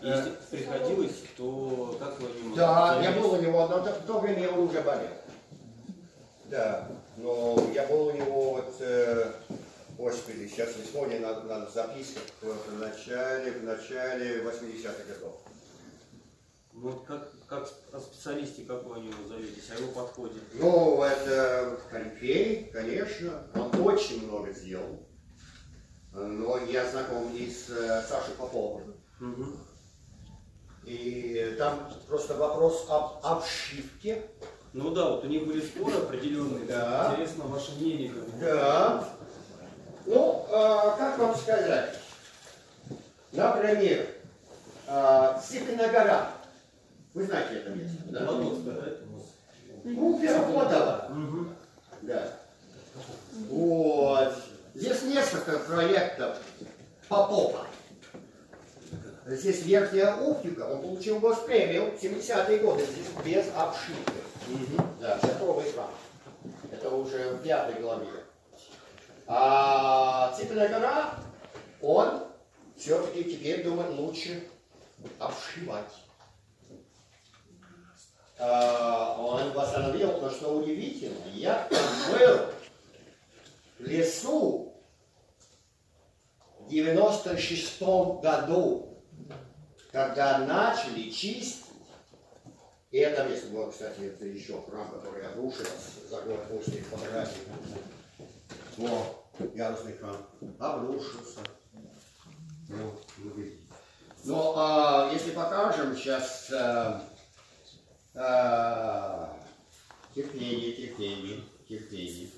[0.00, 0.24] Э.
[0.50, 4.18] Если приходилось, то как вы о нем Да, я был у него, но в то
[4.18, 5.10] время он уже болел.
[6.46, 9.32] Да, но я был у него вот, э,
[9.96, 15.40] господи, сейчас не вспомню, на, на записках в, начале, в начале 80-х годов.
[16.72, 20.40] Ну, Вот как, как о специалисте, как вы о нем зоветесь, о его подходе?
[20.54, 25.06] Ну, это корифей, конечно, он очень много сделал.
[26.12, 28.94] Но я знаком и с э, Сашей Поповым.
[29.20, 29.56] Мгм.
[30.84, 34.22] И там просто вопрос об обшивке.
[34.72, 36.64] Ну да, вот у них были споры определенные.
[36.66, 37.10] Да.
[37.12, 38.12] Интересно ваше мнение.
[38.12, 38.40] Как.
[38.40, 39.15] Да.
[40.06, 41.98] Ну, э, как вам сказать?
[43.32, 44.06] Например,
[44.86, 46.30] э, Цыпина гора.
[47.12, 47.96] Вы знаете это место?
[48.06, 48.20] Да?
[49.84, 51.06] Ну, Первоплодова.
[51.10, 51.56] Мгм.
[52.02, 52.32] Да.
[53.48, 54.32] Вот.
[54.74, 56.38] Здесь несколько проектов
[57.08, 57.66] Попова.
[59.26, 64.12] Здесь верхняя оптика, он получил госпремию в 70-е годы, здесь без обшивки.
[65.00, 65.90] Да, шатровый храм.
[66.70, 68.06] Это уже в пятой главе.
[69.26, 71.14] А Цыпиная гора,
[71.80, 72.24] он
[72.76, 74.46] все-таки теперь думает лучше
[75.18, 75.92] обшивать.
[78.38, 82.52] А, он восстановил, но что удивительно, я был
[83.78, 84.74] в лесу
[86.60, 89.02] в 96 году,
[89.90, 91.64] когда начали чистить,
[92.90, 97.40] и это место было, кстати, это еще храм, который обрушился за год после фотографии.
[98.76, 100.16] Ярусный храм
[100.58, 101.40] обрушился.
[103.18, 103.56] Видите.
[104.24, 107.02] Но а, если покажем сейчас а,
[108.14, 109.36] а,
[110.14, 112.28] терпение, терпение, терпение,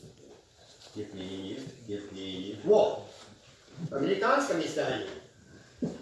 [0.95, 2.59] терпение, терпение.
[2.65, 3.07] Вот.
[3.91, 5.09] В американском издании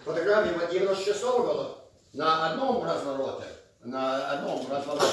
[0.04, 1.78] фотографии от 96 года
[2.12, 3.44] на одном развороте,
[3.84, 5.06] на одном развороте,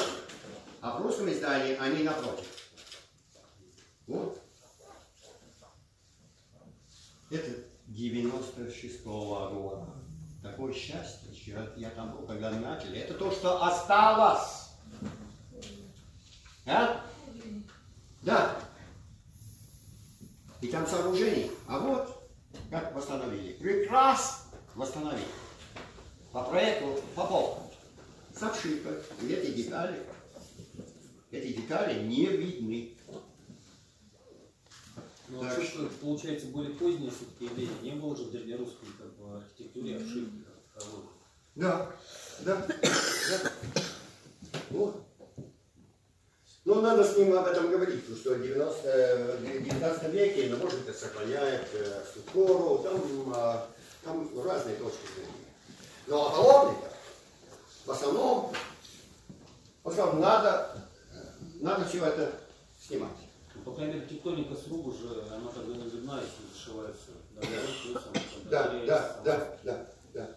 [0.82, 2.48] а в русском издании они напротив.
[4.08, 4.43] Вот.
[7.30, 7.50] Это
[7.88, 9.86] 96 года.
[10.42, 13.00] такое счастье, что я, там был, когда начали.
[13.00, 14.70] Это то, что осталось.
[16.66, 17.02] А?
[18.22, 18.58] Да.
[20.62, 21.50] И там сооружение.
[21.68, 22.30] А вот
[22.70, 23.54] как восстановили.
[23.54, 25.28] Прекрасно восстановили.
[26.32, 27.60] По проекту Попов.
[28.36, 28.94] С обшивкой.
[29.22, 30.02] И эти детали,
[31.32, 32.98] эти детали не видны.
[35.30, 37.82] Ну, обшивка, получается, более позднее все-таки явление.
[37.82, 40.44] Не было же в древнерусской как бы, архитектуре обшивки.
[40.46, 41.06] как таковой.
[41.56, 41.92] Да,
[42.40, 43.52] да, да.
[44.70, 45.04] Вот.
[46.66, 50.86] Ну, надо с ним об этом говорить, потому что в 90, 19 веке, ну, может
[50.86, 53.68] быть, сохраняет э, структуру, там, а,
[54.02, 55.32] там разные точки зрения.
[56.08, 56.90] Но оголовника,
[57.86, 58.54] в основном,
[59.84, 60.88] в основном надо,
[61.60, 62.32] надо все это
[62.80, 63.23] снимать.
[63.66, 67.12] По крайней мере, тектоника сруба же, она тогда не видна, если зашивается.
[68.50, 70.30] Да, да, да, да, да.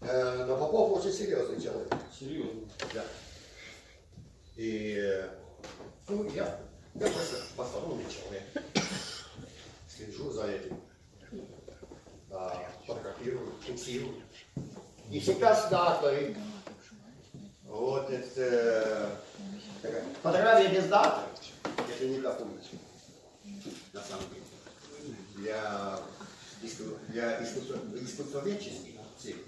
[0.00, 1.92] Э, Но Попов очень серьезный человек.
[2.18, 2.62] Серьезно?
[2.94, 3.04] Да.
[4.56, 5.24] И,
[6.08, 6.60] ну, я,
[6.94, 8.42] я просто посторонний человек.
[9.88, 10.80] Слежу за этим.
[12.30, 14.22] А, фотографирую, фиксирую.
[15.08, 16.36] Не всегда с датой.
[17.64, 19.18] Вот это...
[19.82, 21.20] э, Фотография без даты.
[21.88, 22.50] Это не какую
[23.92, 24.44] на самом деле.
[25.36, 26.00] Для,
[27.08, 29.44] для искусствоведческих целей.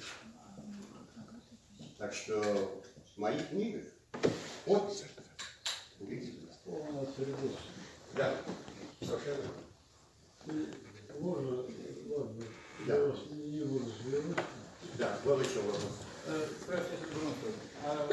[1.98, 2.82] Так что
[3.14, 3.84] в моих книгах
[4.66, 5.04] вот
[5.98, 6.38] увидите.
[6.64, 7.58] Полная передача.
[8.14, 8.34] Да,
[9.00, 9.50] совершенно.
[11.18, 11.64] Можно,
[12.08, 12.44] ладно,
[12.86, 12.94] Да.
[12.94, 13.92] я вас не буду.
[14.98, 15.82] Да, был еще вопрос.
[16.26, 16.46] Э,
[17.84, 18.08] а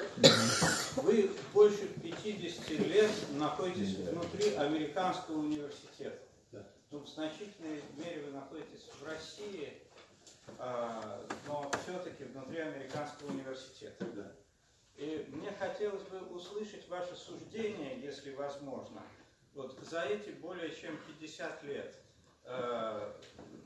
[1.01, 6.17] вы больше 50 лет находитесь внутри американского университета.
[6.89, 9.73] Ну, в значительной мере вы находитесь в России,
[10.57, 14.05] а, но все-таки внутри американского университета.
[14.95, 19.03] И мне хотелось бы услышать ваше суждение, если возможно,
[19.53, 21.95] вот за эти более чем 50 лет.
[22.45, 23.13] э,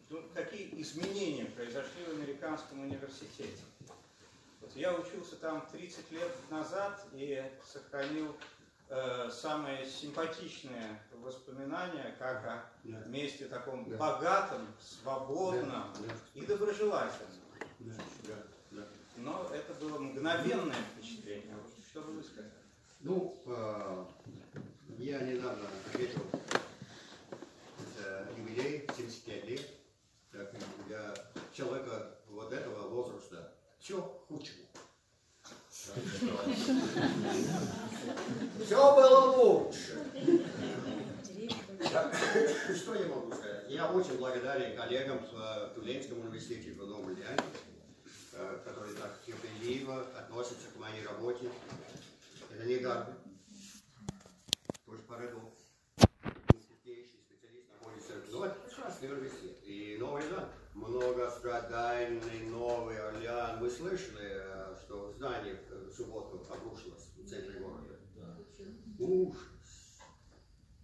[0.09, 3.61] ну, какие изменения произошли в американском университете?
[4.76, 8.36] Я учился там 30 лет назад и сохранил
[8.89, 12.63] э, самые симпатичные воспоминания, как о
[13.07, 13.97] месте таком Да.
[13.97, 16.13] богатом, свободном Да, да.
[16.34, 17.32] и доброжелательном.
[17.80, 17.93] Да,
[18.24, 18.36] да,
[18.72, 18.88] да.
[19.17, 21.55] Но это было мгновенное впечатление.
[21.89, 22.51] Что бы вы сказали?
[23.01, 24.05] Ну, э,
[24.99, 26.22] я недавно ответил,
[27.97, 29.67] это юбилей 75 лет.
[30.32, 30.53] Так,
[30.88, 31.13] для
[31.51, 34.67] человека вот этого возраста все худшего.
[38.63, 40.05] Все было лучше.
[42.75, 43.65] Что я могу сказать?
[43.69, 47.41] Я очень благодарен коллегам в э, Тулинском университете в Новом Орлеане,
[48.34, 51.49] э, которые так терпеливо относятся к моей работе.
[52.53, 53.17] Это не Гарвард.
[54.86, 55.59] Тоже Парадокс.
[56.84, 58.13] Специалист находится.
[58.29, 59.09] Ну, это прекрасный.
[59.63, 60.49] И Новый Орлеан.
[60.75, 62.51] Многострадальный Орлеан.
[63.62, 67.95] Вы слышали, э, что здание в субботу обрушилось в центре города?
[68.97, 69.99] Ужас.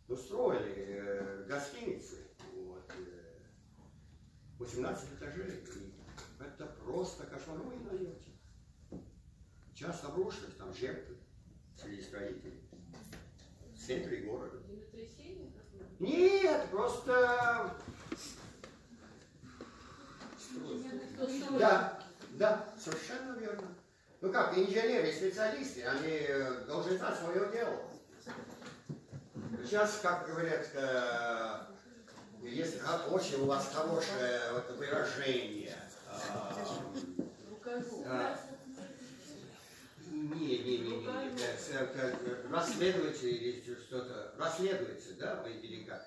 [0.08, 2.28] Ну, строили э, гостиницы.
[2.54, 3.40] Вот, э,
[4.60, 5.50] 18 этажей.
[5.50, 5.94] И
[6.40, 7.58] это просто кошмар.
[7.58, 8.30] Ну, и найдете.
[9.74, 11.18] Сейчас обрушилось, там жертвы
[11.76, 12.62] среди строителей.
[13.74, 14.62] В центре города.
[16.00, 17.76] Нет, просто...
[21.58, 22.07] Да,
[22.38, 23.68] да, совершенно верно.
[24.22, 27.80] Ну как, инженеры, специалисты, они э, должны знать свое дело.
[29.64, 31.60] Сейчас, как говорят, э,
[32.44, 36.78] если очень у вас хорошее вот, выражение, э,
[37.66, 38.36] э,
[40.12, 46.06] не, не, не, не, расследуется или что-то, расследуется, да, или как,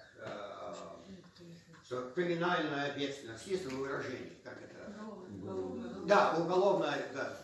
[1.91, 4.95] что криминальная ответственность, есть ли выражение, как это?
[6.07, 7.37] Да, уголовная, да.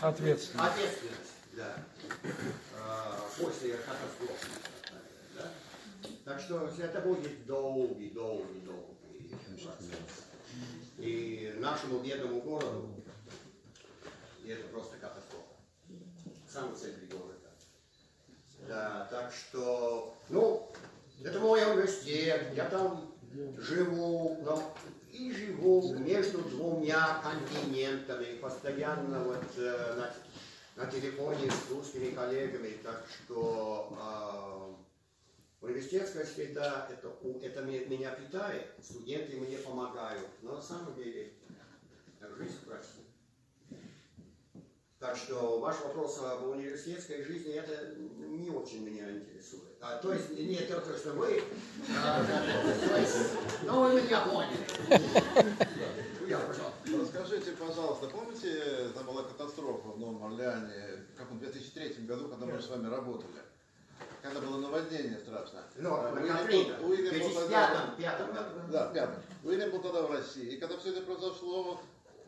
[0.00, 0.70] Ответственность.
[0.70, 1.74] Ответственность, да.
[2.22, 4.46] Э, После катастрофы.
[5.34, 5.50] Да?
[6.24, 10.24] Так что это будет долгий, долгий, долгий процесс.
[10.98, 12.94] И нашему бедному городу
[14.46, 15.46] это просто катастрофа.
[16.46, 17.34] В самом центре города.
[18.68, 20.70] Да, так что, ну,
[21.24, 23.10] это мой университет, я там
[23.58, 24.74] живу, но
[25.12, 33.04] и живу между двумя континентами, постоянно вот э, на, на телефоне с русскими коллегами, так
[33.08, 34.76] что
[35.62, 37.12] э, университетская среда, это,
[37.42, 41.32] это ме- меня питает, студенты мне помогают, но на самом деле
[42.38, 42.99] жизнь России.
[45.00, 49.62] Так что ваш вопрос об университетской жизни, это не очень меня интересует.
[49.80, 51.42] А, то есть, не то, то, что вы,
[52.04, 53.16] а, то есть,
[53.62, 54.58] ну, вы меня поняли.
[57.00, 62.60] Расскажите, пожалуйста, помните, там была катастрофа в Новом Орлеане, в каком 2003 году, когда мы
[62.60, 63.40] с вами работали?
[64.20, 65.62] Когда было наводнение страшно.
[65.76, 68.60] Ну, Уильям Уильям был В тогда- 2005 пятом году.
[68.70, 69.22] Да, в пятом.
[69.44, 70.44] Уильям был тогда в России.
[70.44, 71.80] И когда все это произошло,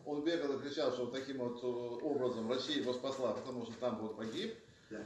[0.07, 1.67] он бегал и кричал, что вот таким вот э,
[2.05, 4.55] образом Россия его спасла, потому что там вот погиб.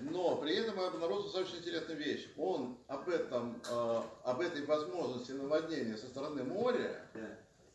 [0.01, 2.29] Но при этом я обнаружил очень интересную вещь.
[2.37, 7.07] Он об этом, э, об этой возможности наводнения со стороны моря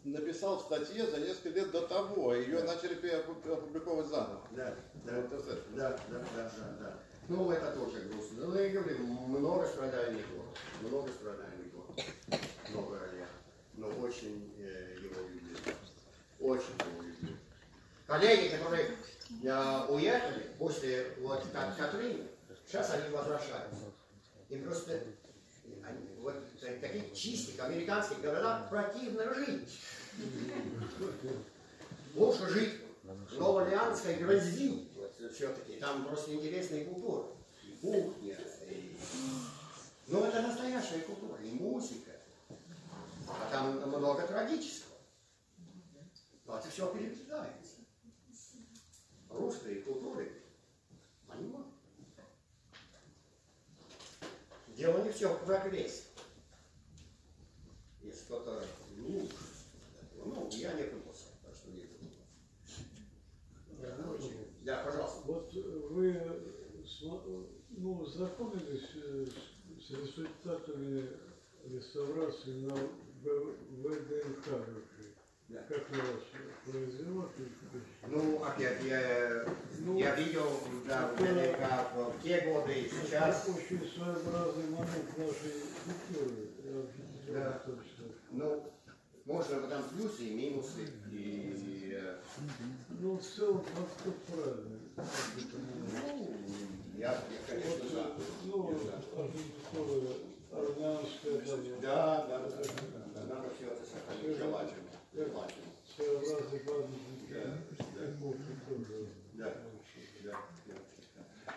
[0.03, 2.33] написал в статье за несколько лет до того.
[2.33, 4.41] Ее начали пе- опубликовывать заново.
[4.51, 4.75] Да,
[5.05, 5.57] да, Вот это.
[5.75, 6.99] да, да, да, да, да.
[7.29, 8.47] Ну, это тоже грустно.
[8.47, 10.57] Ну, я говорю, много страдальный город.
[10.81, 12.05] Много страдальный город.
[12.71, 13.27] Много я.
[13.75, 14.97] Но очень э.
[16.41, 17.31] Очень его.
[18.07, 18.97] Коллеги, которые
[19.43, 22.27] э, уехали после вот как Катрины,
[22.65, 23.85] сейчас они возвращаются.
[24.49, 25.03] Им просто
[25.83, 29.79] они, вот в таких чистых американских городах противно жить.
[32.15, 34.87] Лучше жить в Новоорлеанской грози.
[34.95, 37.27] Вот, все-таки там просто интересная культура.
[37.63, 38.37] И кухня,
[38.67, 38.97] и...
[40.07, 42.11] Ну, это настоящая культура, и музыка.
[43.27, 44.90] А там много трагического.
[46.57, 47.77] Это все переплетается.
[49.29, 50.31] Русской культуры
[51.27, 51.65] мало.
[54.75, 56.03] Дело не все в прогрессе.
[58.01, 58.63] Если кто-то
[58.97, 59.27] ну,
[60.25, 62.19] ну, я не пытался, так что не пытался.
[64.63, 65.21] Да, пожалуйста.
[65.25, 66.11] Вот вы
[66.85, 69.25] смо- ну, знакомились э,
[69.79, 71.09] с, результатами
[71.65, 74.47] реставрации на ВДНХ?
[75.51, 75.59] Да.
[75.67, 76.21] Как на вас
[76.65, 77.29] произвело?
[78.07, 79.45] Ну, опять, я,
[79.97, 80.49] я видел,
[80.87, 83.43] да, в ДНК в те годы и сейчас.
[83.43, 85.53] Это очень своеобразный момент нашей
[85.83, 86.47] культуры.
[87.27, 87.61] Да.
[88.31, 88.63] Ну,
[89.25, 90.87] можно там плюсы и минусы.
[91.11, 92.15] И, э,
[92.99, 94.79] Ну, в целом подход правильный.
[94.95, 96.37] ну,
[96.97, 98.05] я, я, конечно, за.
[98.45, 98.73] Ну,
[100.51, 101.41] армянская,
[101.81, 104.39] Да, да, да, да, да, все Да, эпохи тоже.
[104.39, 104.90] Да, да, да.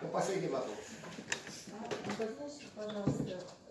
[0.03, 0.77] Ну, последний вопрос.
[2.05, 3.23] Обозначьте, пожалуйста,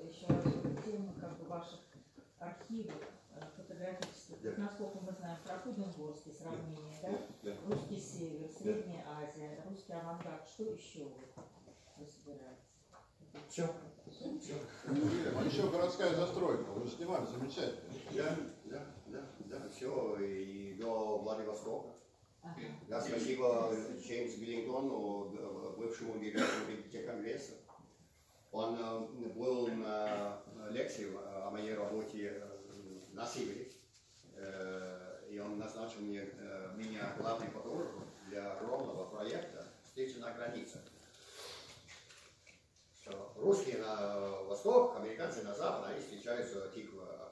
[0.02, 0.44] еще раз
[0.86, 1.80] тему как бы ваших
[2.40, 2.96] архивов
[3.36, 4.38] э, фотографических.
[4.42, 7.18] Вот Насколько мы знаем, про Куденгорский сравнение, да?
[7.44, 7.56] Да.
[7.68, 10.48] Русский север, Средняя Азия, русский авангард.
[10.48, 12.74] Что еще вы, собираетесь?
[13.50, 13.70] Все.
[14.12, 14.56] Все?
[14.88, 16.64] Уильям, а еще городская застройка.
[16.72, 17.94] Вы же снимали замечательно.
[18.12, 18.36] Да,
[21.54, 21.90] до Владивостока.
[22.42, 22.62] Ага.
[22.88, 23.72] Да, спасибо
[24.02, 27.54] Джеймсу Биллингтону, бывшему директору Конгресса.
[28.52, 29.00] Он э,
[29.30, 32.60] был на лекции о моей работе э,
[33.12, 33.72] на севере,
[34.36, 36.22] Э, и он назначил мне,
[36.76, 40.82] меня главным фотографом для огромного проекта «Встреча на границе».
[43.00, 47.23] Что русские на восток, американцы на запад, они встречаются океана.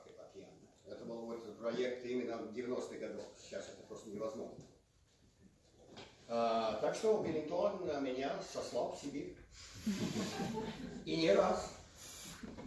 [1.02, 3.26] Это был вот проект именно 90-х годов.
[3.36, 4.64] Сейчас это просто невозможно.
[6.28, 9.36] А, так что Биллингтон меня сослал в Сибирь.
[11.06, 11.74] И не раз.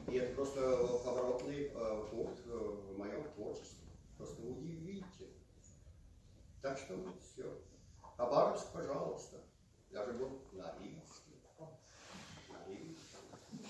[0.08, 0.60] И это просто
[1.04, 3.88] поворотный э, пункт э, в моем творчестве.
[4.18, 5.30] Просто удивительно.
[6.60, 7.56] Так что все.
[8.16, 9.36] Хабаровск, пожалуйста.
[9.92, 11.34] Даже был на Римске.
[12.50, 13.68] На Римске.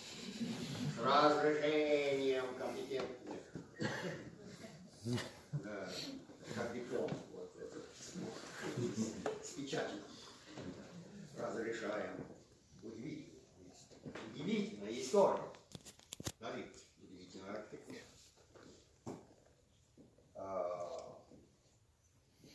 [0.97, 3.41] С разрешением компетентных.
[6.55, 7.11] Как диплом.
[7.33, 7.79] Вот это.
[7.95, 8.15] С.
[11.37, 12.17] Разрешаем.
[12.83, 13.41] Удивительно.
[14.35, 15.43] Удивительная история.
[16.41, 16.87] Римске.
[17.03, 17.99] Удивительная архитектура.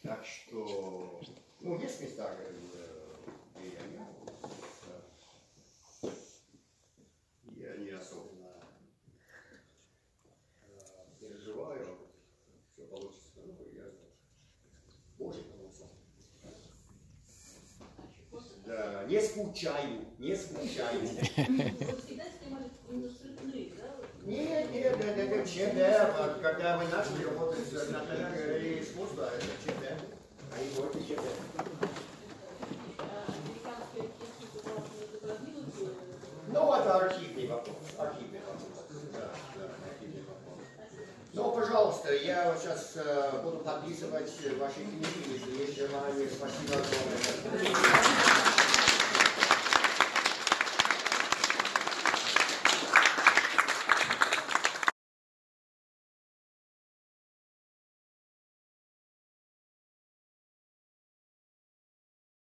[0.01, 1.21] Так что,
[1.59, 4.25] ну, есть места, где я не был.
[6.01, 6.09] Да.
[7.55, 8.55] Я не особенно
[10.63, 10.79] э,
[11.19, 11.97] переживаю,
[12.73, 13.29] все получится.
[13.35, 13.83] Ну, я
[15.17, 15.87] Боже помощник.
[18.65, 20.99] Да, не скучаю, не скучаю.
[22.87, 23.11] Вы?
[24.25, 26.41] Нет, нет, это, это ЧД.
[26.41, 29.97] Когда мы начали работать с Натальей галереей искусства, это ЧД.
[31.07, 31.23] ЧД.
[34.39, 34.73] Искусство
[35.23, 35.97] вас не затрагивает?
[36.51, 37.77] Ну, это архивный вопрос.
[37.97, 38.85] Архивный вопрос.
[39.85, 40.59] Архивный вопрос.
[41.33, 46.27] Ну, пожалуйста, я сейчас э, буду подписывать ваши книги, если есть желание.
[46.29, 48.48] Спасибо огромное.